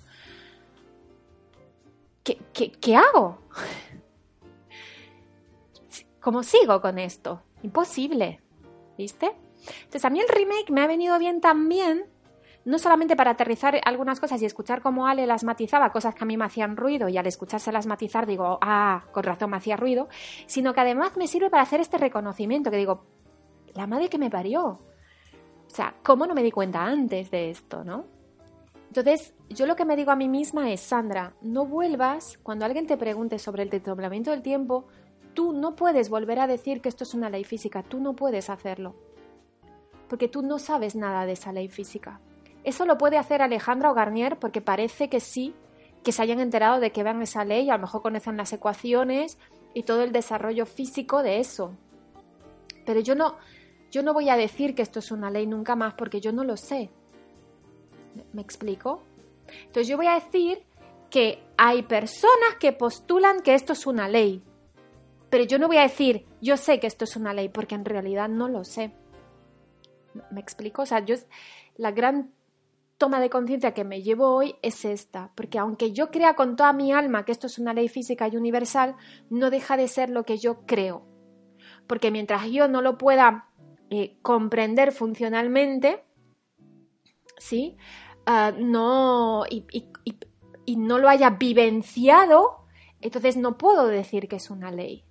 ¿qué, 2.23 2.39
qué 2.53 2.97
hago? 2.97 3.39
¿Cómo 6.21 6.43
sigo 6.43 6.81
con 6.81 6.99
esto? 6.99 7.43
Imposible, 7.63 8.41
¿viste? 8.97 9.35
Entonces 9.85 10.05
a 10.05 10.11
mí 10.11 10.21
el 10.21 10.29
remake 10.29 10.71
me 10.71 10.83
ha 10.83 10.87
venido 10.87 11.19
bien 11.19 11.41
también, 11.41 12.12
no 12.65 12.79
solamente 12.79 13.17
para 13.17 13.33
aterrizar 13.33 13.81
algunas 13.85 14.21
cosas 14.21 14.41
y 14.43 14.45
escuchar 14.45 14.83
cómo 14.83 15.07
Ale 15.07 15.27
las 15.27 15.45
matizaba, 15.45 15.91
cosas 15.91 16.15
que 16.15 16.25
a 16.25 16.27
mí 16.27 16.37
me 16.37 16.45
hacían 16.45 16.77
ruido 16.77 17.09
y 17.09 17.19
al 17.19 17.27
escuchárselas 17.27 17.87
matizar 17.87 18.27
digo, 18.27 18.59
ah, 18.61 19.05
con 19.13 19.25
razón 19.25 19.51
me 19.51 19.57
hacía 19.57 19.77
ruido, 19.77 20.09
sino 20.47 20.73
que 20.73 20.81
además 20.81 21.17
me 21.17 21.27
sirve 21.27 21.51
para 21.51 21.63
hacer 21.63 21.81
este 21.81 21.99
reconocimiento, 21.99 22.71
que 22.71 22.77
digo, 22.77 23.05
la 23.75 23.87
madre 23.87 24.09
que 24.09 24.19
me 24.19 24.31
parió. 24.31 24.65
O 24.65 25.75
sea, 25.75 25.95
¿cómo 26.03 26.27
no 26.27 26.35
me 26.35 26.43
di 26.43 26.51
cuenta 26.51 26.85
antes 26.85 27.31
de 27.31 27.51
esto, 27.51 27.85
no? 27.85 28.05
Entonces, 28.89 29.35
yo 29.49 29.65
lo 29.67 29.75
que 29.75 29.87
me 29.87 29.97
digo 29.97 30.11
a 30.11 30.17
mí 30.17 30.29
misma 30.29 30.71
es, 30.71 30.81
Sandra, 30.81 31.33
no 31.41 31.65
vuelvas, 31.65 32.39
cuando 32.43 32.67
alguien 32.67 32.87
te 32.87 32.99
pregunte 32.99 33.39
sobre 33.39 33.63
el 33.63 33.71
desdoblamiento 33.71 34.31
del 34.31 34.43
tiempo, 34.43 34.87
Tú 35.35 35.53
no 35.55 35.75
puedes 35.77 36.11
volver 36.11 36.39
a 36.41 36.47
decir 36.47 36.83
que 36.83 36.91
esto 36.91 37.05
es 37.05 37.15
una 37.15 37.31
ley 37.31 37.45
física, 37.45 37.83
tú 37.83 38.01
no 38.01 38.15
puedes 38.15 38.51
hacerlo, 38.51 38.95
porque 40.09 40.29
tú 40.29 40.43
no 40.43 40.59
sabes 40.59 40.95
nada 40.95 41.25
de 41.25 41.33
esa 41.33 41.53
ley 41.53 41.69
física. 41.69 42.21
Eso 42.65 42.87
lo 42.87 42.99
puede 42.99 43.19
hacer 43.19 43.43
Alejandra 43.43 43.91
o 43.91 43.95
Garnier 43.95 44.39
porque 44.39 44.61
parece 44.61 45.09
que 45.09 45.21
sí, 45.21 45.55
que 46.03 46.13
se 46.13 46.23
hayan 46.23 46.41
enterado 46.41 46.81
de 46.81 46.93
que 46.93 47.03
vean 47.03 47.23
esa 47.23 47.45
ley, 47.45 47.71
a 47.71 47.75
lo 47.75 47.83
mejor 47.83 48.03
conocen 48.03 48.37
las 48.37 48.53
ecuaciones 48.53 49.39
y 49.75 49.83
todo 49.83 50.03
el 50.03 50.13
desarrollo 50.13 50.67
físico 50.67 51.23
de 51.23 51.41
eso. 51.41 51.75
Pero 52.85 53.01
yo 53.01 53.15
no, 53.15 53.37
yo 53.91 54.03
no 54.03 54.13
voy 54.13 54.29
a 54.29 54.37
decir 54.37 54.75
que 54.75 54.83
esto 54.83 54.99
es 54.99 55.11
una 55.11 55.31
ley 55.31 55.47
nunca 55.47 55.77
más 55.77 55.95
porque 55.95 56.21
yo 56.21 56.33
no 56.33 56.45
lo 56.45 56.57
sé. 56.57 56.91
¿Me 58.33 58.43
explico? 58.43 59.03
Entonces 59.67 59.89
yo 59.89 59.97
voy 59.97 60.07
a 60.07 60.15
decir 60.15 60.65
que 61.11 61.43
hay 61.57 61.83
personas 61.83 62.57
que 62.59 62.73
postulan 62.73 63.43
que 63.43 63.55
esto 63.55 63.73
es 63.73 63.87
una 63.87 64.09
ley, 64.09 64.43
pero 65.33 65.45
yo 65.45 65.59
no 65.59 65.67
voy 65.67 65.79
a 65.79 65.83
decir, 65.83 66.27
yo 66.41 66.57
sé 66.57 66.79
que 66.79 66.87
esto 66.87 67.05
es 67.05 67.17
una 67.17 67.33
ley, 67.33 67.49
porque 67.49 67.75
en 67.75 67.85
realidad 67.85 68.29
no 68.29 68.49
lo 68.49 68.65
sé. 68.65 68.93
¿Me 70.31 70.41
explico? 70.41 70.83
O 70.83 70.87
sea, 70.87 71.01
yo, 71.05 71.17
la 71.77 71.91
gran 71.91 72.33
toma 73.03 73.19
de 73.19 73.31
conciencia 73.31 73.75
que 73.75 73.83
me 73.83 74.01
llevo 74.01 74.33
hoy 74.33 74.55
es 74.63 74.85
esta, 74.85 75.33
porque 75.35 75.59
aunque 75.59 75.91
yo 75.91 76.13
crea 76.13 76.35
con 76.35 76.55
toda 76.55 76.73
mi 76.73 76.93
alma 76.93 77.25
que 77.25 77.33
esto 77.33 77.49
es 77.49 77.59
una 77.59 77.75
ley 77.75 77.89
física 77.89 78.29
y 78.29 78.37
universal, 78.37 78.95
no 79.29 79.51
deja 79.51 79.77
de 79.77 79.89
ser 79.89 80.09
lo 80.09 80.23
que 80.23 80.39
yo 80.39 80.65
creo. 80.67 81.05
Porque 81.89 82.13
mientras 82.13 82.49
yo 82.49 82.69
no 82.69 82.81
lo 82.81 82.99
pueda 82.99 83.49
eh, 83.91 84.19
comprender 84.23 84.93
funcionalmente, 84.93 86.05
¿sí? 87.39 87.77
Ah, 88.25 88.53
no, 88.57 89.47
y, 89.51 89.67
y 90.65 90.77
no 90.77 91.01
lo 91.01 91.09
haya 91.09 91.31
vivenciado, 91.31 92.67
entonces 93.01 93.37
no 93.37 93.59
puedo 93.59 93.89
decir 93.89 94.29
que 94.29 94.37
es 94.37 94.49
una 94.49 94.71
ley. 94.71 95.05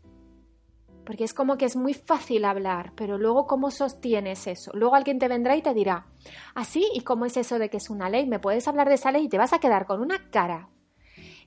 Porque 1.06 1.24
es 1.24 1.34
como 1.34 1.58
que 1.58 1.66
es 1.66 1.76
muy 1.76 1.94
fácil 1.94 2.46
hablar, 2.46 2.94
pero 2.96 3.18
luego 3.18 3.48
cómo 3.48 3.72
sostienes 3.72 4.48
eso. 4.48 4.72
Luego 4.74 4.96
alguien 4.96 5.20
te 5.20 5.28
vendrá 5.28 5.56
y 5.56 5.62
te 5.62 5.74
dirá, 5.74 6.06
así, 6.56 6.88
¿y 6.94 7.02
cómo 7.02 7.26
es 7.26 7.38
eso 7.38 7.60
de 7.60 7.70
que 7.70 7.78
es 7.78 7.90
una 7.90 8.10
ley? 8.10 8.28
¿Me 8.28 8.40
puedes 8.40 8.68
hablar 8.68 8.88
de 8.88 8.96
esa 8.96 9.12
ley? 9.12 9.26
Y 9.26 9.30
te 9.30 9.38
vas 9.38 9.54
a 9.54 9.60
quedar 9.60 9.86
con 9.86 10.02
una 10.02 10.30
cara 10.30 10.70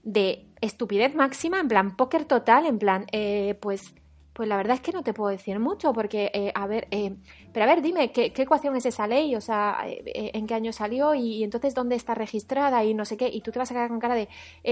de 0.05 0.47
estupidez 0.61 1.15
máxima, 1.15 1.61
en 1.61 1.69
plan 1.69 1.97
póker 1.97 2.27
total, 2.27 2.67
en 2.67 2.79
plan, 2.79 3.07
eh, 3.13 3.57
pues, 3.61 3.95
pues 4.33 4.49
la 4.49 4.57
verdad 4.57 4.77
es 4.77 4.81
que 4.81 4.93
no 4.93 5.03
te 5.03 5.15
puedo 5.15 5.31
decir 5.31 5.59
mucho, 5.59 5.93
porque, 5.93 6.31
eh, 6.35 6.53
a 6.55 6.67
ver, 6.67 6.87
eh, 6.91 7.17
pero 7.53 7.65
a 7.65 7.69
ver, 7.69 7.83
dime, 7.83 8.13
¿qué, 8.13 8.33
ecuación 8.37 8.77
es 8.77 8.87
esa 8.87 9.07
ley? 9.07 9.35
O 9.35 9.41
sea, 9.41 9.79
¿en 9.87 10.47
qué 10.47 10.55
año 10.55 10.73
salió? 10.73 11.15
Y, 11.15 11.37
y, 11.37 11.45
entonces, 11.45 11.75
¿dónde 11.75 11.97
está 11.97 12.15
registrada? 12.15 12.85
Y 12.85 12.95
no 12.95 13.05
sé 13.05 13.17
qué. 13.17 13.29
Y 13.29 13.41
tú 13.41 13.51
te 13.53 13.59
vas 13.59 13.71
a 13.71 13.75
quedar 13.75 13.89
con 13.89 14.01
cara 14.01 14.15
de, 14.15 14.29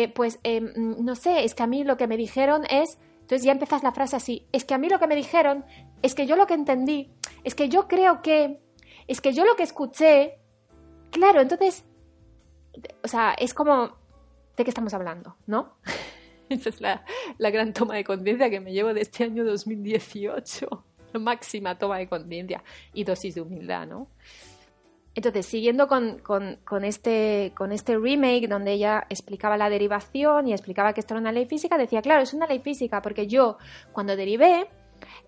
pues, 0.09 0.41
no 0.77 1.15
sé, 1.15 1.45
es 1.45 1.55
que 1.55 1.63
a 1.63 1.67
mí 1.67 1.85
lo 1.85 1.97
que 1.97 2.09
me 2.09 2.17
dijeron 2.17 2.65
es 2.69 2.99
entonces 3.33 3.47
ya 3.47 3.53
empezas 3.53 3.83
la 3.83 3.93
frase 3.93 4.15
así, 4.15 4.47
es 4.53 4.67
que 4.67 4.75
a 4.75 4.79
mí 4.79 4.91
lo 4.91 4.99
que 4.99 5.07
me 5.07 5.17
dijeron, 5.17 5.65
es 6.03 6.15
que 6.15 6.27
yo 6.27 6.37
lo 6.37 6.47
que 6.47 6.53
entendí, 6.53 7.15
es 7.45 7.55
que 7.55 7.71
yo 7.71 7.89
creo 7.89 8.21
que, 8.21 8.61
es 9.09 9.23
que 9.23 9.33
yo 9.33 9.47
lo 9.47 9.57
que 9.57 9.63
escuché, 9.63 10.39
claro, 11.11 11.41
entonces, 11.41 11.83
o 13.03 13.09
sea, 13.09 13.33
es 13.33 13.55
como, 13.55 13.97
¿de 14.55 14.65
qué 14.65 14.69
estamos 14.69 14.93
hablando? 14.93 15.39
¿No? 15.47 15.79
Esa 16.51 16.69
es 16.69 16.83
la, 16.83 17.07
la 17.39 17.49
gran 17.49 17.73
toma 17.73 17.95
de 17.95 18.05
conciencia 18.05 18.51
que 18.51 18.61
me 18.61 18.75
llevo 18.75 18.93
de 18.93 19.01
este 19.01 19.25
año 19.25 19.47
2018, 19.47 20.85
la 21.15 21.19
máxima 21.19 21.79
toma 21.79 21.97
de 21.97 22.09
conciencia 22.09 22.63
y 22.93 23.05
dosis 23.05 23.35
de 23.37 23.41
humildad, 23.41 23.87
¿no? 23.87 24.09
Entonces, 25.15 25.45
siguiendo 25.45 25.89
con, 25.89 26.23
este, 26.85 27.53
con 27.55 27.73
este 27.73 27.99
remake 27.99 28.49
donde 28.49 28.73
ella 28.73 29.07
explicaba 29.11 29.59
la 29.59 29.69
derivación 29.69 30.49
y 30.49 30.53
explicaba 30.53 30.95
que 30.95 31.01
esto 31.01 31.15
era 31.15 31.21
una 31.21 31.33
ley 31.33 31.45
física, 31.45 31.77
decía, 31.77 32.01
claro, 32.01 32.23
es 32.23 32.33
una 32.33 32.47
ley 32.47 32.61
física 32.61 33.03
porque 33.03 33.27
yo 33.27 33.59
cuando 33.93 34.17
derivé 34.17 34.71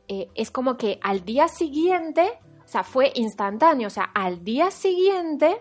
eh, 0.08 0.28
es 0.34 0.50
como 0.50 0.78
que 0.78 0.98
al 1.02 1.24
día 1.24 1.48
siguiente, 1.48 2.22
o 2.64 2.68
sea, 2.68 2.82
fue 2.82 3.12
instantáneo, 3.14 3.88
o 3.88 3.90
sea, 3.90 4.04
al 4.14 4.42
día 4.42 4.70
siguiente 4.70 5.60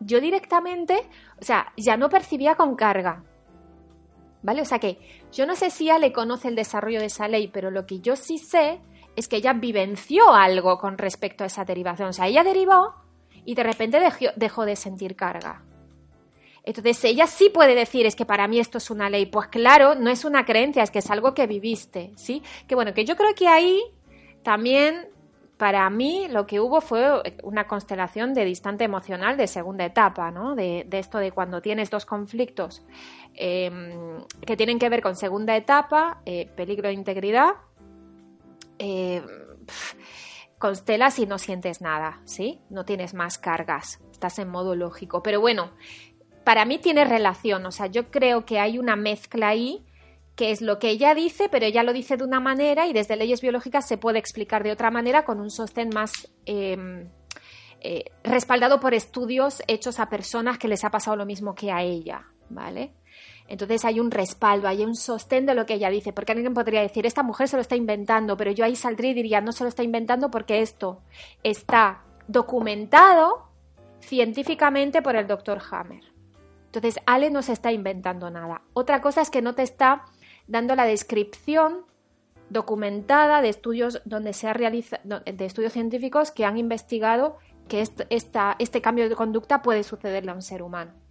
yo 0.00 0.20
directamente, 0.20 1.08
o 1.40 1.44
sea, 1.44 1.72
ya 1.76 1.96
no 1.96 2.08
percibía 2.08 2.56
con 2.56 2.74
carga. 2.74 3.24
¿Vale? 4.42 4.62
O 4.62 4.64
sea 4.64 4.80
que 4.80 4.98
yo 5.30 5.46
no 5.46 5.54
sé 5.54 5.70
si 5.70 5.84
ella 5.84 6.00
le 6.00 6.12
conoce 6.12 6.48
el 6.48 6.56
desarrollo 6.56 6.98
de 6.98 7.06
esa 7.06 7.28
ley, 7.28 7.46
pero 7.46 7.70
lo 7.70 7.86
que 7.86 8.00
yo 8.00 8.16
sí 8.16 8.38
sé 8.38 8.80
es 9.14 9.28
que 9.28 9.36
ella 9.36 9.52
vivenció 9.52 10.32
algo 10.32 10.78
con 10.78 10.98
respecto 10.98 11.44
a 11.44 11.46
esa 11.46 11.64
derivación. 11.64 12.08
O 12.08 12.12
sea, 12.12 12.26
ella 12.26 12.42
derivó 12.42 13.01
y 13.44 13.54
de 13.54 13.62
repente 13.62 14.00
dejó, 14.36 14.64
de 14.64 14.76
sentir 14.76 15.16
carga. 15.16 15.62
Entonces 16.64 17.04
ella 17.04 17.26
sí 17.26 17.50
puede 17.50 17.74
decir, 17.74 18.06
es 18.06 18.14
que 18.14 18.24
para 18.24 18.46
mí 18.46 18.60
esto 18.60 18.78
es 18.78 18.90
una 18.90 19.10
ley. 19.10 19.26
Pues 19.26 19.48
claro, 19.48 19.96
no 19.96 20.10
es 20.10 20.24
una 20.24 20.44
creencia, 20.44 20.82
es 20.82 20.90
que 20.90 21.00
es 21.00 21.10
algo 21.10 21.34
que 21.34 21.46
viviste, 21.46 22.12
¿sí? 22.16 22.42
Que 22.68 22.74
bueno, 22.74 22.94
que 22.94 23.04
yo 23.04 23.16
creo 23.16 23.34
que 23.34 23.48
ahí 23.48 23.82
también 24.44 25.08
para 25.56 25.88
mí 25.90 26.26
lo 26.28 26.46
que 26.46 26.60
hubo 26.60 26.80
fue 26.80 27.22
una 27.42 27.66
constelación 27.66 28.34
de 28.34 28.44
distante 28.44 28.84
emocional 28.84 29.36
de 29.36 29.46
segunda 29.46 29.84
etapa, 29.84 30.30
¿no? 30.30 30.54
De, 30.54 30.86
esto 30.90 31.18
de 31.18 31.32
cuando 31.32 31.60
tienes 31.60 31.90
dos 31.90 32.04
conflictos 32.04 32.82
em, 33.34 34.24
que 34.44 34.56
tienen 34.56 34.78
que 34.78 34.88
ver 34.88 35.02
con 35.02 35.14
segunda 35.14 35.56
etapa, 35.56 36.20
eh, 36.26 36.48
peligro 36.56 36.88
de 36.88 36.94
integridad. 36.94 37.54
Eh, 38.78 39.22
constelas 40.62 41.18
y 41.18 41.26
no 41.26 41.38
sientes 41.38 41.80
nada, 41.80 42.20
¿sí? 42.24 42.60
No 42.70 42.84
tienes 42.84 43.14
más 43.14 43.36
cargas, 43.36 43.98
estás 44.12 44.38
en 44.38 44.48
modo 44.48 44.76
lógico. 44.76 45.20
Pero 45.20 45.40
bueno, 45.40 45.72
para 46.44 46.64
mí 46.64 46.78
tiene 46.78 47.04
relación, 47.04 47.66
o 47.66 47.72
sea, 47.72 47.88
yo 47.88 48.12
creo 48.12 48.44
que 48.44 48.60
hay 48.60 48.78
una 48.78 48.94
mezcla 48.94 49.48
ahí 49.48 49.84
que 50.36 50.52
es 50.52 50.62
lo 50.62 50.78
que 50.78 50.90
ella 50.90 51.16
dice, 51.16 51.48
pero 51.50 51.66
ella 51.66 51.82
lo 51.82 51.92
dice 51.92 52.16
de 52.16 52.22
una 52.22 52.38
manera 52.38 52.86
y 52.86 52.92
desde 52.92 53.16
leyes 53.16 53.40
biológicas 53.40 53.88
se 53.88 53.98
puede 53.98 54.20
explicar 54.20 54.62
de 54.62 54.70
otra 54.70 54.92
manera 54.92 55.24
con 55.24 55.40
un 55.40 55.50
sostén 55.50 55.88
más 55.92 56.12
em, 56.46 57.10
eh, 57.80 58.04
respaldado 58.22 58.78
por 58.78 58.94
estudios 58.94 59.64
hechos 59.66 59.98
a 59.98 60.08
personas 60.08 60.58
que 60.58 60.68
les 60.68 60.84
ha 60.84 60.90
pasado 60.90 61.16
lo 61.16 61.26
mismo 61.26 61.56
que 61.56 61.72
a 61.72 61.82
ella, 61.82 62.28
¿vale? 62.50 62.92
Entonces 63.52 63.84
hay 63.84 64.00
un 64.00 64.10
respaldo, 64.10 64.66
hay 64.66 64.82
un 64.82 64.94
sostén 64.94 65.44
de 65.44 65.52
lo 65.54 65.66
que 65.66 65.74
ella 65.74 65.90
dice, 65.90 66.14
porque 66.14 66.32
alguien 66.32 66.54
podría 66.54 66.80
decir, 66.80 67.04
esta 67.04 67.22
mujer 67.22 67.48
se 67.48 67.56
lo 67.56 67.60
está 67.60 67.76
inventando, 67.76 68.34
pero 68.34 68.50
yo 68.50 68.64
ahí 68.64 68.74
saldría 68.74 69.10
y 69.10 69.14
diría, 69.14 69.42
no 69.42 69.52
se 69.52 69.62
lo 69.62 69.68
está 69.68 69.82
inventando 69.82 70.30
porque 70.30 70.62
esto 70.62 71.02
está 71.42 72.00
documentado 72.26 73.50
científicamente 74.00 75.02
por 75.02 75.16
el 75.16 75.26
doctor 75.26 75.60
Hammer. 75.70 76.02
Entonces, 76.64 76.98
Ale 77.04 77.30
no 77.30 77.42
se 77.42 77.52
está 77.52 77.72
inventando 77.72 78.30
nada. 78.30 78.62
Otra 78.72 79.02
cosa 79.02 79.20
es 79.20 79.28
que 79.28 79.42
no 79.42 79.54
te 79.54 79.64
está 79.64 80.06
dando 80.46 80.74
la 80.74 80.86
descripción 80.86 81.84
documentada 82.48 83.42
de 83.42 83.50
estudios 83.50 84.00
donde 84.06 84.32
se 84.32 84.48
ha 84.48 84.54
realizado, 84.54 85.20
de 85.26 85.44
estudios 85.44 85.74
científicos 85.74 86.30
que 86.30 86.46
han 86.46 86.56
investigado 86.56 87.36
que 87.68 87.82
este 87.82 88.80
cambio 88.80 89.10
de 89.10 89.14
conducta 89.14 89.60
puede 89.60 89.82
sucederle 89.82 90.30
a 90.30 90.34
un 90.36 90.40
ser 90.40 90.62
humano. 90.62 91.01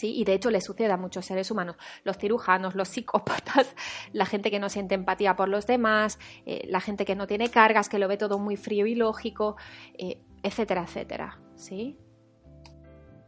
Y 0.00 0.24
de 0.24 0.34
hecho 0.34 0.50
le 0.50 0.60
sucede 0.60 0.90
a 0.90 0.96
muchos 0.96 1.26
seres 1.26 1.50
humanos, 1.50 1.76
los 2.04 2.16
cirujanos, 2.16 2.74
los 2.74 2.88
psicópatas, 2.88 3.74
la 4.12 4.26
gente 4.26 4.50
que 4.50 4.58
no 4.58 4.68
siente 4.68 4.94
empatía 4.94 5.36
por 5.36 5.48
los 5.48 5.66
demás, 5.66 6.18
eh, 6.46 6.66
la 6.68 6.80
gente 6.80 7.04
que 7.04 7.14
no 7.14 7.26
tiene 7.26 7.50
cargas, 7.50 7.88
que 7.88 7.98
lo 7.98 8.08
ve 8.08 8.16
todo 8.16 8.38
muy 8.38 8.56
frío 8.56 8.86
y 8.86 8.94
lógico, 8.94 9.56
eh, 9.94 10.20
etcétera, 10.42 10.82
etcétera, 10.82 11.40
¿sí? 11.54 11.98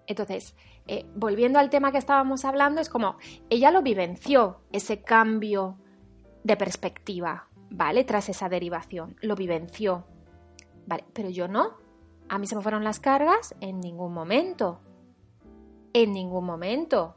Entonces, 0.07 0.55
eh, 0.87 1.07
volviendo 1.15 1.59
al 1.59 1.71
tema 1.71 1.93
que 1.93 1.99
estábamos 1.99 2.45
hablando, 2.45 2.81
es 2.81 2.89
como 2.89 3.17
ella 3.49 3.71
lo 3.71 3.83
vivenció, 3.83 4.61
ese 4.73 5.03
cambio 5.03 5.79
de 6.43 6.57
perspectiva, 6.57 7.49
¿vale? 7.71 8.05
Tras 8.05 8.29
esa 8.29 8.49
derivación, 8.49 9.17
lo 9.23 9.35
vivenció, 9.35 10.05
¿vale? 10.87 11.05
Pero 11.13 11.31
yo 11.31 11.49
no. 11.49 11.77
A 12.29 12.39
mí 12.39 12.47
se 12.47 12.57
me 12.57 12.63
fueron 12.63 12.85
las 12.85 13.01
cargas 13.01 13.55
en 13.61 13.81
ningún 13.81 14.13
momento, 14.13 14.81
en 15.95 16.13
ningún 16.13 16.45
momento. 16.45 17.15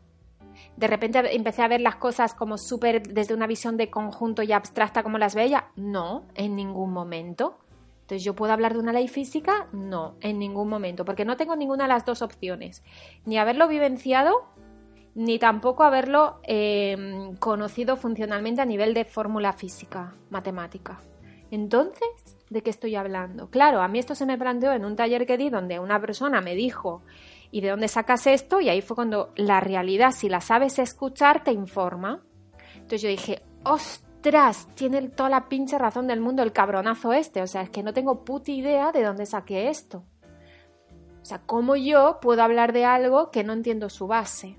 De 0.77 0.87
repente 0.87 1.35
empecé 1.35 1.61
a 1.63 1.67
ver 1.67 1.81
las 1.81 1.97
cosas 1.97 2.33
como 2.33 2.57
súper 2.57 3.03
desde 3.03 3.33
una 3.33 3.47
visión 3.47 3.75
de 3.75 3.89
conjunto 3.89 4.41
y 4.43 4.53
abstracta 4.53 5.03
como 5.03 5.17
las 5.17 5.35
veía. 5.35 5.65
No, 5.75 6.23
en 6.35 6.55
ningún 6.55 6.93
momento. 6.93 7.57
Entonces, 8.01 8.23
¿yo 8.23 8.35
puedo 8.35 8.53
hablar 8.53 8.71
de 8.73 8.79
una 8.79 8.93
ley 8.93 9.09
física? 9.09 9.67
No, 9.73 10.15
en 10.21 10.39
ningún 10.39 10.69
momento, 10.69 11.03
porque 11.03 11.25
no 11.25 11.35
tengo 11.35 11.57
ninguna 11.57 11.83
de 11.83 11.89
las 11.89 12.05
dos 12.05 12.21
opciones. 12.21 12.81
Ni 13.25 13.37
haberlo 13.37 13.67
vivenciado, 13.67 14.45
ni 15.13 15.39
tampoco 15.39 15.83
haberlo 15.83 16.39
em, 16.43 17.35
conocido 17.35 17.97
funcionalmente 17.97 18.61
a 18.61 18.65
nivel 18.65 18.93
de 18.93 19.03
fórmula 19.03 19.51
física, 19.51 20.15
matemática. 20.29 21.01
Entonces, 21.51 22.37
¿de 22.49 22.61
qué 22.61 22.69
estoy 22.69 22.95
hablando? 22.95 23.49
Claro, 23.49 23.81
a 23.81 23.89
mí 23.89 23.99
esto 23.99 24.15
se 24.15 24.25
me 24.25 24.37
planteó 24.37 24.71
en 24.71 24.85
un 24.85 24.95
taller 24.95 25.25
que 25.25 25.37
di 25.37 25.49
donde 25.49 25.79
una 25.79 25.99
persona 25.99 26.39
me 26.39 26.55
dijo, 26.55 27.01
¿y 27.51 27.61
de 27.61 27.69
dónde 27.69 27.87
sacas 27.87 28.27
esto? 28.27 28.59
Y 28.59 28.69
ahí 28.69 28.81
fue 28.81 28.95
cuando 28.95 29.31
la 29.35 29.59
realidad, 29.59 30.11
si 30.11 30.29
la 30.29 30.41
sabes 30.41 30.79
escuchar, 30.79 31.43
te 31.43 31.51
informa. 31.51 32.23
Entonces 32.75 33.01
yo 33.01 33.09
dije, 33.09 33.41
ostras, 33.63 34.67
tiene 34.75 35.09
toda 35.09 35.29
la 35.29 35.49
pinche 35.49 35.77
razón 35.77 36.07
del 36.07 36.21
mundo 36.21 36.43
el 36.43 36.53
cabronazo 36.53 37.13
este. 37.13 37.41
O 37.41 37.47
sea, 37.47 37.61
es 37.61 37.69
que 37.69 37.83
no 37.83 37.93
tengo 37.93 38.23
puta 38.23 38.51
idea 38.51 38.91
de 38.91 39.03
dónde 39.03 39.25
saqué 39.25 39.69
esto. 39.69 40.03
O 41.21 41.25
sea, 41.25 41.39
¿cómo 41.45 41.75
yo 41.75 42.19
puedo 42.21 42.41
hablar 42.41 42.71
de 42.71 42.85
algo 42.85 43.31
que 43.31 43.43
no 43.43 43.53
entiendo 43.53 43.89
su 43.89 44.07
base? 44.07 44.57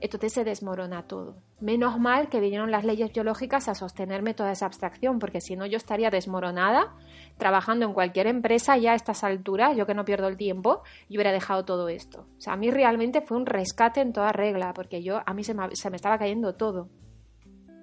Entonces 0.00 0.32
se 0.32 0.44
desmorona 0.44 1.06
todo. 1.06 1.36
Menos 1.60 1.98
mal 1.98 2.28
que 2.28 2.40
vinieron 2.40 2.70
las 2.70 2.84
leyes 2.84 3.12
biológicas 3.12 3.68
a 3.68 3.74
sostenerme 3.74 4.34
toda 4.34 4.52
esa 4.52 4.66
abstracción, 4.66 5.18
porque 5.18 5.40
si 5.40 5.56
no 5.56 5.64
yo 5.66 5.76
estaría 5.76 6.10
desmoronada 6.10 6.94
trabajando 7.42 7.84
en 7.84 7.92
cualquier 7.92 8.28
empresa 8.28 8.76
ya 8.76 8.92
a 8.92 8.94
estas 8.94 9.24
alturas, 9.24 9.76
yo 9.76 9.84
que 9.84 9.94
no 9.94 10.04
pierdo 10.04 10.28
el 10.28 10.36
tiempo, 10.36 10.84
y 11.08 11.16
hubiera 11.16 11.32
dejado 11.32 11.64
todo 11.64 11.88
esto. 11.88 12.28
O 12.38 12.40
sea, 12.40 12.52
a 12.52 12.56
mí 12.56 12.70
realmente 12.70 13.20
fue 13.20 13.36
un 13.36 13.46
rescate 13.46 14.00
en 14.00 14.12
toda 14.12 14.30
regla, 14.30 14.72
porque 14.72 15.02
yo 15.02 15.20
a 15.26 15.34
mí 15.34 15.42
se 15.42 15.52
me, 15.54 15.96
estaba 15.96 16.18
cayendo 16.18 16.54
todo. 16.54 16.88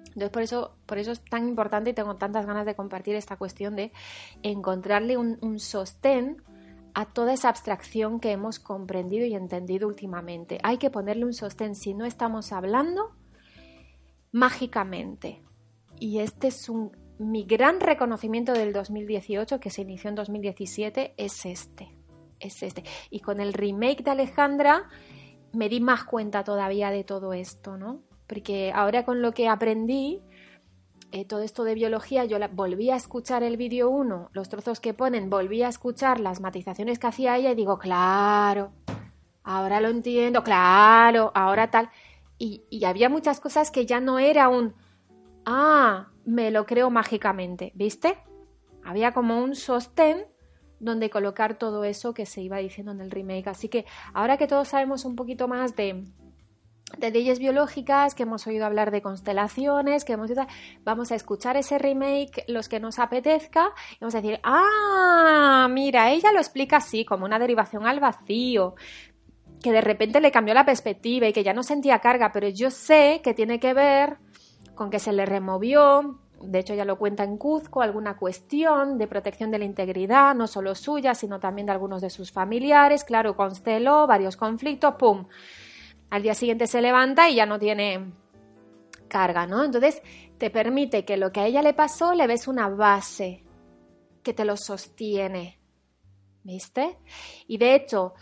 Entonces, 0.06 0.30
por 0.30 0.42
eso, 0.42 0.76
por 0.86 0.96
eso 0.96 1.12
es 1.12 1.22
tan 1.22 1.46
importante 1.46 1.90
y 1.90 1.92
tengo 1.92 2.16
tantas 2.16 2.46
ganas 2.46 2.64
de 2.64 2.74
compartir 2.74 3.16
esta 3.16 3.36
cuestión 3.36 3.76
de 3.76 3.92
encontrarle 4.42 5.18
un 5.18 5.58
sostén 5.60 6.42
a 6.94 7.04
toda 7.04 7.34
esa 7.34 7.50
abstracción 7.50 8.18
que 8.18 8.32
hemos 8.32 8.58
comprendido 8.58 9.26
y 9.26 9.34
entendido 9.34 9.86
últimamente. 9.86 10.58
Hay 10.62 10.78
que 10.78 10.88
ponerle 10.88 11.26
un 11.26 11.34
sostén 11.34 11.74
si 11.74 11.92
no 11.92 12.06
estamos 12.06 12.50
hablando 12.50 13.10
mágicamente. 14.32 15.42
Y 15.98 16.20
este 16.20 16.48
es 16.48 16.70
un, 16.70 16.92
mi 17.20 17.44
gran 17.44 17.80
reconocimiento 17.80 18.54
del 18.54 18.72
2018, 18.72 19.60
que 19.60 19.68
se 19.68 19.82
inició 19.82 20.08
en 20.08 20.14
2017, 20.14 21.12
es 21.18 21.44
este. 21.44 21.94
Es 22.38 22.62
este. 22.62 22.82
Y 23.10 23.20
con 23.20 23.40
el 23.40 23.52
remake 23.52 24.02
de 24.02 24.12
Alejandra 24.12 24.88
me 25.52 25.68
di 25.68 25.80
más 25.80 26.04
cuenta 26.04 26.44
todavía 26.44 26.90
de 26.90 27.04
todo 27.04 27.34
esto, 27.34 27.76
¿no? 27.76 28.00
Porque 28.26 28.72
ahora 28.74 29.04
con 29.04 29.20
lo 29.20 29.32
que 29.32 29.48
aprendí, 29.48 30.22
eh, 31.12 31.26
todo 31.26 31.42
esto 31.42 31.64
de 31.64 31.74
biología, 31.74 32.24
yo 32.24 32.38
volví 32.52 32.88
a 32.88 32.96
escuchar 32.96 33.42
el 33.42 33.58
vídeo 33.58 33.90
1, 33.90 34.30
los 34.32 34.48
trozos 34.48 34.80
que 34.80 34.94
ponen, 34.94 35.28
volví 35.28 35.62
a 35.62 35.68
escuchar 35.68 36.20
las 36.20 36.40
matizaciones 36.40 36.98
que 36.98 37.08
hacía 37.08 37.36
ella 37.36 37.50
y 37.50 37.54
digo, 37.54 37.78
claro, 37.78 38.72
ahora 39.42 39.82
lo 39.82 39.88
entiendo, 39.88 40.42
claro, 40.42 41.32
ahora 41.34 41.70
tal. 41.70 41.90
Y, 42.38 42.64
y 42.70 42.86
había 42.86 43.10
muchas 43.10 43.40
cosas 43.40 43.70
que 43.70 43.84
ya 43.84 44.00
no 44.00 44.18
era 44.18 44.48
un, 44.48 44.74
ah, 45.50 46.08
me 46.24 46.50
lo 46.50 46.66
creo 46.66 46.90
mágicamente, 46.90 47.72
¿viste? 47.74 48.18
Había 48.84 49.12
como 49.12 49.42
un 49.42 49.54
sostén 49.54 50.24
donde 50.78 51.10
colocar 51.10 51.58
todo 51.58 51.84
eso 51.84 52.14
que 52.14 52.24
se 52.24 52.40
iba 52.40 52.58
diciendo 52.58 52.92
en 52.92 53.00
el 53.00 53.10
remake. 53.10 53.48
Así 53.48 53.68
que 53.68 53.84
ahora 54.14 54.38
que 54.38 54.46
todos 54.46 54.68
sabemos 54.68 55.04
un 55.04 55.14
poquito 55.14 55.46
más 55.46 55.76
de, 55.76 56.04
de 56.98 57.10
leyes 57.10 57.38
biológicas, 57.38 58.14
que 58.14 58.22
hemos 58.22 58.46
oído 58.46 58.64
hablar 58.64 58.90
de 58.90 59.02
constelaciones, 59.02 60.04
que 60.04 60.14
hemos 60.14 60.30
vamos 60.82 61.12
a 61.12 61.16
escuchar 61.16 61.56
ese 61.56 61.78
remake 61.78 62.44
los 62.48 62.68
que 62.68 62.80
nos 62.80 62.98
apetezca 62.98 63.72
y 63.92 63.98
vamos 64.00 64.14
a 64.14 64.22
decir, 64.22 64.40
ah, 64.42 65.68
mira, 65.70 66.10
ella 66.10 66.32
lo 66.32 66.38
explica 66.38 66.78
así, 66.78 67.04
como 67.04 67.26
una 67.26 67.38
derivación 67.38 67.86
al 67.86 68.00
vacío, 68.00 68.74
que 69.62 69.72
de 69.72 69.82
repente 69.82 70.22
le 70.22 70.30
cambió 70.30 70.54
la 70.54 70.64
perspectiva 70.64 71.28
y 71.28 71.34
que 71.34 71.44
ya 71.44 71.52
no 71.52 71.62
sentía 71.62 71.98
carga, 71.98 72.32
pero 72.32 72.48
yo 72.48 72.70
sé 72.70 73.20
que 73.22 73.34
tiene 73.34 73.60
que 73.60 73.74
ver 73.74 74.16
con 74.80 74.88
que 74.88 74.98
se 74.98 75.12
le 75.12 75.26
removió, 75.26 76.20
de 76.40 76.58
hecho 76.58 76.72
ya 76.72 76.86
lo 76.86 76.96
cuenta 76.96 77.22
en 77.22 77.36
Cuzco, 77.36 77.82
alguna 77.82 78.16
cuestión 78.16 78.96
de 78.96 79.06
protección 79.06 79.50
de 79.50 79.58
la 79.58 79.66
integridad, 79.66 80.34
no 80.34 80.46
solo 80.46 80.74
suya, 80.74 81.14
sino 81.14 81.38
también 81.38 81.66
de 81.66 81.72
algunos 81.72 82.00
de 82.00 82.08
sus 82.08 82.32
familiares, 82.32 83.04
claro, 83.04 83.36
consteló 83.36 84.06
varios 84.06 84.38
conflictos, 84.38 84.94
¡pum! 84.94 85.26
al 86.08 86.22
día 86.22 86.32
siguiente 86.32 86.66
se 86.66 86.80
levanta 86.80 87.28
y 87.28 87.34
ya 87.34 87.44
no 87.44 87.58
tiene 87.58 88.14
carga, 89.06 89.46
¿no? 89.46 89.64
Entonces 89.64 90.00
te 90.38 90.48
permite 90.48 91.04
que 91.04 91.18
lo 91.18 91.30
que 91.30 91.40
a 91.40 91.46
ella 91.46 91.60
le 91.60 91.74
pasó 91.74 92.14
le 92.14 92.26
ves 92.26 92.48
una 92.48 92.70
base 92.70 93.44
que 94.22 94.32
te 94.32 94.46
lo 94.46 94.56
sostiene, 94.56 95.60
¿viste? 96.42 96.96
Y 97.46 97.58
de 97.58 97.74
hecho, 97.74 98.14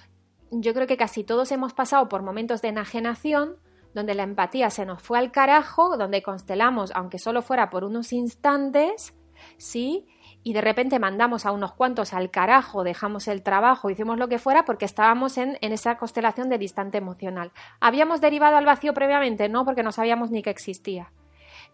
yo 0.50 0.74
creo 0.74 0.88
que 0.88 0.96
casi 0.96 1.22
todos 1.22 1.52
hemos 1.52 1.72
pasado 1.72 2.08
por 2.08 2.24
momentos 2.24 2.62
de 2.62 2.70
enajenación 2.70 3.58
donde 3.94 4.14
la 4.14 4.22
empatía 4.22 4.70
se 4.70 4.86
nos 4.86 5.02
fue 5.02 5.18
al 5.18 5.32
carajo, 5.32 5.96
donde 5.96 6.22
constelamos, 6.22 6.92
aunque 6.94 7.18
solo 7.18 7.42
fuera 7.42 7.70
por 7.70 7.84
unos 7.84 8.12
instantes, 8.12 9.14
¿sí? 9.56 10.06
y 10.42 10.52
de 10.52 10.60
repente 10.60 10.98
mandamos 10.98 11.46
a 11.46 11.52
unos 11.52 11.72
cuantos 11.72 12.14
al 12.14 12.30
carajo, 12.30 12.84
dejamos 12.84 13.28
el 13.28 13.42
trabajo, 13.42 13.90
hicimos 13.90 14.18
lo 14.18 14.28
que 14.28 14.38
fuera 14.38 14.64
porque 14.64 14.84
estábamos 14.84 15.36
en, 15.36 15.58
esa 15.60 15.98
constelación 15.98 16.48
de 16.48 16.58
distante 16.58 16.98
emocional. 16.98 17.52
¿Habíamos 17.80 18.20
derivado 18.20 18.56
al 18.56 18.64
vacío 18.64 18.94
previamente? 18.94 19.48
No, 19.48 19.64
porque 19.64 19.82
no 19.82 19.92
sabíamos 19.92 20.30
ni 20.30 20.42
que 20.42 20.50
existía. 20.50 21.12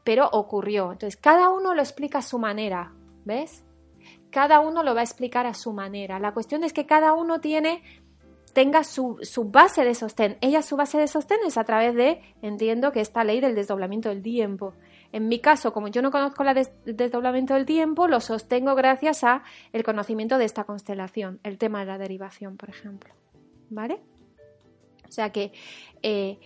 Pero 0.02 0.28
ocurrió. 0.32 0.92
Entonces, 0.92 1.16
cada 1.16 1.50
uno 1.50 1.74
lo 1.74 1.82
explica 1.82 2.18
a 2.18 2.22
su 2.22 2.38
manera, 2.38 2.92
¿ves? 3.24 3.64
Cada 4.30 4.60
uno 4.60 4.82
lo 4.82 4.94
va 4.94 5.00
a 5.00 5.04
explicar 5.04 5.46
a 5.46 5.54
su 5.54 5.72
manera. 5.72 6.18
La 6.18 6.32
cuestión 6.32 6.64
es 6.64 6.72
que 6.72 6.86
cada 6.86 7.12
uno 7.12 7.40
tiene 7.40 7.82
tenga 8.54 8.84
su, 8.84 9.18
su, 9.22 9.50
base 9.50 9.84
de 9.84 9.94
sostén. 9.94 10.38
Ella 10.40 10.62
su 10.62 10.76
base 10.76 10.96
de 10.96 11.08
sostén 11.08 11.40
es 11.46 11.58
a 11.58 11.64
través 11.64 11.94
de, 11.94 12.22
entiendo 12.40 12.92
que 12.92 13.00
esta 13.00 13.24
ley 13.24 13.40
del 13.40 13.54
desdoblamiento 13.54 14.08
del 14.08 14.22
tiempo. 14.22 14.74
En 15.12 15.28
mi 15.28 15.40
caso, 15.40 15.72
como 15.72 15.88
yo 15.88 16.00
no 16.02 16.10
conozco 16.10 16.42
el 16.42 16.96
desdoblamiento 16.96 17.54
del 17.54 17.66
tiempo, 17.66 18.08
lo 18.08 18.20
sostengo 18.20 18.74
gracias 18.74 19.22
a 19.24 19.42
el 19.72 19.84
conocimiento 19.84 20.38
de 20.38 20.44
esta 20.44 20.64
constelación, 20.64 21.40
el 21.42 21.58
tema 21.58 21.80
de 21.80 21.86
la 21.86 21.98
derivación, 21.98 22.56
por 22.56 22.70
ejemplo. 22.70 23.12
¿Vale? 23.70 24.00
O 25.06 25.12
sea 25.12 25.30
que 25.30 25.52
eh, 26.02 26.38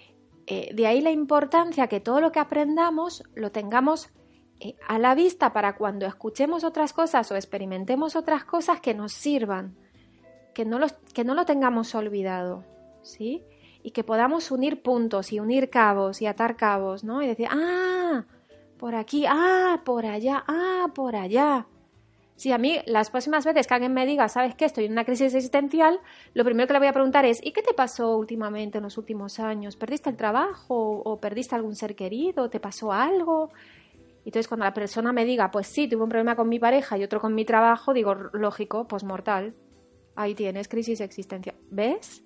eh, 0.46 0.74
de 0.74 0.86
ahí 0.86 1.00
la 1.00 1.10
importancia 1.10 1.88
que 1.88 2.00
todo 2.00 2.20
lo 2.20 2.32
que 2.32 2.40
aprendamos 2.40 3.22
lo 3.34 3.52
tengamos 3.52 4.10
eh, 4.60 4.74
a 4.86 4.98
la 4.98 5.14
vista 5.14 5.52
para 5.52 5.76
cuando 5.76 6.06
escuchemos 6.06 6.64
otras 6.64 6.92
cosas 6.92 7.30
o 7.30 7.36
experimentemos 7.36 8.16
otras 8.16 8.44
cosas 8.44 8.80
que 8.80 8.92
nos 8.92 9.12
sirvan, 9.12 9.76
que 10.58 10.64
no, 10.64 10.80
que 11.14 11.22
no 11.22 11.36
lo 11.36 11.44
tengamos 11.44 11.94
olvidado, 11.94 12.64
¿sí? 13.02 13.44
Y 13.84 13.92
que 13.92 14.02
podamos 14.02 14.50
unir 14.50 14.82
puntos 14.82 15.32
y 15.32 15.38
unir 15.38 15.70
cabos 15.70 16.20
y 16.20 16.26
atar 16.26 16.56
cabos, 16.56 17.04
¿no? 17.04 17.22
Y 17.22 17.28
decir, 17.28 17.46
ah, 17.48 18.24
por 18.76 18.96
aquí, 18.96 19.24
ah, 19.28 19.82
por 19.84 20.04
allá, 20.04 20.42
ah, 20.48 20.88
por 20.96 21.14
allá. 21.14 21.68
Si 22.34 22.50
a 22.50 22.58
mí 22.58 22.80
las 22.86 23.08
próximas 23.08 23.44
veces 23.44 23.68
que 23.68 23.74
alguien 23.74 23.94
me 23.94 24.04
diga, 24.04 24.28
¿sabes 24.28 24.56
qué? 24.56 24.64
Estoy 24.64 24.86
en 24.86 24.92
una 24.92 25.04
crisis 25.04 25.32
existencial, 25.32 26.00
lo 26.34 26.44
primero 26.44 26.66
que 26.66 26.72
le 26.72 26.80
voy 26.80 26.88
a 26.88 26.92
preguntar 26.92 27.24
es, 27.24 27.38
¿y 27.40 27.52
qué 27.52 27.62
te 27.62 27.72
pasó 27.72 28.16
últimamente 28.16 28.78
en 28.78 28.82
los 28.82 28.98
últimos 28.98 29.38
años? 29.38 29.76
¿Perdiste 29.76 30.10
el 30.10 30.16
trabajo 30.16 30.74
o 31.04 31.20
perdiste 31.20 31.54
algún 31.54 31.76
ser 31.76 31.94
querido? 31.94 32.50
¿Te 32.50 32.58
pasó 32.58 32.92
algo? 32.92 33.52
Entonces 34.24 34.48
cuando 34.48 34.64
la 34.64 34.74
persona 34.74 35.12
me 35.12 35.24
diga, 35.24 35.52
pues 35.52 35.68
sí, 35.68 35.86
tuve 35.86 36.02
un 36.02 36.08
problema 36.08 36.34
con 36.34 36.48
mi 36.48 36.58
pareja 36.58 36.98
y 36.98 37.04
otro 37.04 37.20
con 37.20 37.36
mi 37.36 37.44
trabajo, 37.44 37.92
digo, 37.92 38.14
lógico, 38.32 38.88
pues 38.88 39.04
mortal. 39.04 39.54
Ahí 40.18 40.34
tienes 40.34 40.66
crisis 40.66 41.00
existencial. 41.00 41.54
¿Ves? 41.70 42.24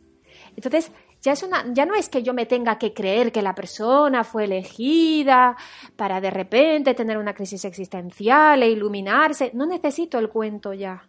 Entonces, 0.56 0.90
ya, 1.20 1.32
es 1.32 1.42
una, 1.42 1.66
ya 1.74 1.84
no 1.84 1.94
es 1.94 2.08
que 2.08 2.22
yo 2.22 2.32
me 2.32 2.46
tenga 2.46 2.78
que 2.78 2.94
creer 2.94 3.30
que 3.30 3.42
la 3.42 3.54
persona 3.54 4.24
fue 4.24 4.44
elegida 4.44 5.54
para 5.94 6.18
de 6.18 6.30
repente 6.30 6.94
tener 6.94 7.18
una 7.18 7.34
crisis 7.34 7.66
existencial 7.66 8.62
e 8.62 8.70
iluminarse. 8.70 9.50
No 9.52 9.66
necesito 9.66 10.18
el 10.18 10.30
cuento 10.30 10.72
ya. 10.72 11.06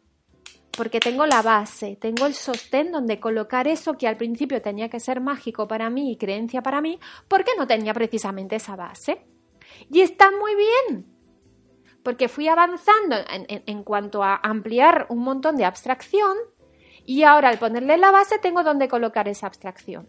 Porque 0.76 1.00
tengo 1.00 1.26
la 1.26 1.42
base, 1.42 1.96
tengo 1.96 2.26
el 2.26 2.34
sostén 2.34 2.92
donde 2.92 3.18
colocar 3.18 3.66
eso 3.66 3.94
que 3.94 4.10
al 4.10 4.18
principio 4.18 4.62
tenía 4.62 4.90
que 4.90 5.00
ser 5.00 5.22
mágico 5.22 5.70
para 5.70 5.90
mí 5.90 6.12
y 6.12 6.18
creencia 6.18 6.62
para 6.62 6.82
mí, 6.82 7.00
porque 7.30 7.52
no 7.58 7.66
tenía 7.66 7.94
precisamente 7.94 8.58
esa 8.58 8.76
base. 8.76 9.26
Y 9.90 10.02
está 10.02 10.32
muy 10.32 10.54
bien, 10.54 11.06
porque 12.04 12.28
fui 12.28 12.50
avanzando 12.50 13.16
en, 13.30 13.84
cuanto 13.84 14.24
a 14.24 14.36
ampliar 14.36 15.08
un 15.10 15.20
montón 15.20 15.56
de 15.56 15.66
abstracción 15.66 16.36
y 17.06 17.24
ahora 17.24 17.50
al 17.50 17.58
ponerle 17.58 17.98
la 17.98 18.12
base 18.12 18.40
tengo 18.40 18.64
donde 18.64 18.88
colocar 18.88 19.28
esa 19.28 19.48
abstracción. 19.48 20.08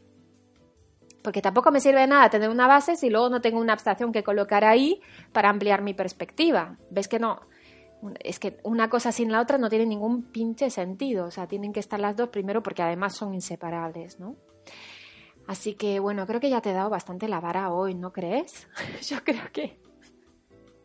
Porque 1.22 1.40
tampoco 1.40 1.70
me 1.70 1.80
sirve 1.80 2.00
de 2.00 2.06
nada 2.06 2.28
tener 2.28 2.50
una 2.50 2.66
base 2.66 2.96
si 2.96 3.08
luego 3.08 3.30
no 3.30 3.40
tengo 3.40 3.58
una 3.58 3.72
abstracción 3.72 4.12
que 4.12 4.22
colocar 4.22 4.64
ahí 4.64 5.00
para 5.32 5.48
ampliar 5.48 5.80
mi 5.80 5.94
perspectiva. 5.94 6.76
¿Ves 6.90 7.08
que 7.08 7.18
no? 7.18 7.40
Es 8.20 8.38
que 8.38 8.58
una 8.62 8.90
cosa 8.90 9.10
sin 9.10 9.32
la 9.32 9.40
otra 9.40 9.56
no 9.56 9.70
tiene 9.70 9.86
ningún 9.86 10.24
pinche 10.24 10.68
sentido. 10.68 11.24
O 11.26 11.30
sea, 11.30 11.46
tienen 11.46 11.72
que 11.72 11.80
estar 11.80 11.98
las 11.98 12.14
dos 12.14 12.28
primero 12.28 12.62
porque 12.62 12.82
además 12.82 13.16
son 13.16 13.32
inseparables, 13.32 14.20
¿no? 14.20 14.36
Así 15.46 15.74
que 15.74 15.98
bueno, 15.98 16.26
creo 16.26 16.40
que 16.40 16.50
ya 16.50 16.60
te 16.60 16.70
he 16.70 16.74
dado 16.74 16.90
bastante 16.90 17.26
la 17.26 17.40
vara 17.40 17.70
hoy, 17.70 17.94
¿no 17.94 18.12
crees? 18.12 18.68
Yo 19.08 19.24
creo 19.24 19.50
que 19.52 19.78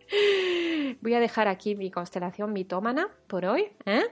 voy 1.02 1.14
a 1.14 1.20
dejar 1.20 1.48
aquí 1.48 1.76
mi 1.76 1.92
constelación 1.92 2.54
mitómana 2.54 3.10
por 3.28 3.46
hoy, 3.46 3.72
¿eh? 3.86 4.04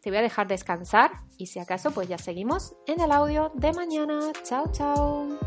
Te 0.00 0.10
voy 0.10 0.18
a 0.18 0.22
dejar 0.22 0.46
descansar 0.46 1.10
y 1.36 1.46
si 1.46 1.58
acaso 1.58 1.90
pues 1.90 2.08
ya 2.08 2.18
seguimos 2.18 2.74
en 2.86 3.00
el 3.00 3.10
audio 3.10 3.52
de 3.54 3.72
mañana. 3.72 4.32
Chao, 4.44 4.70
chao. 4.70 5.38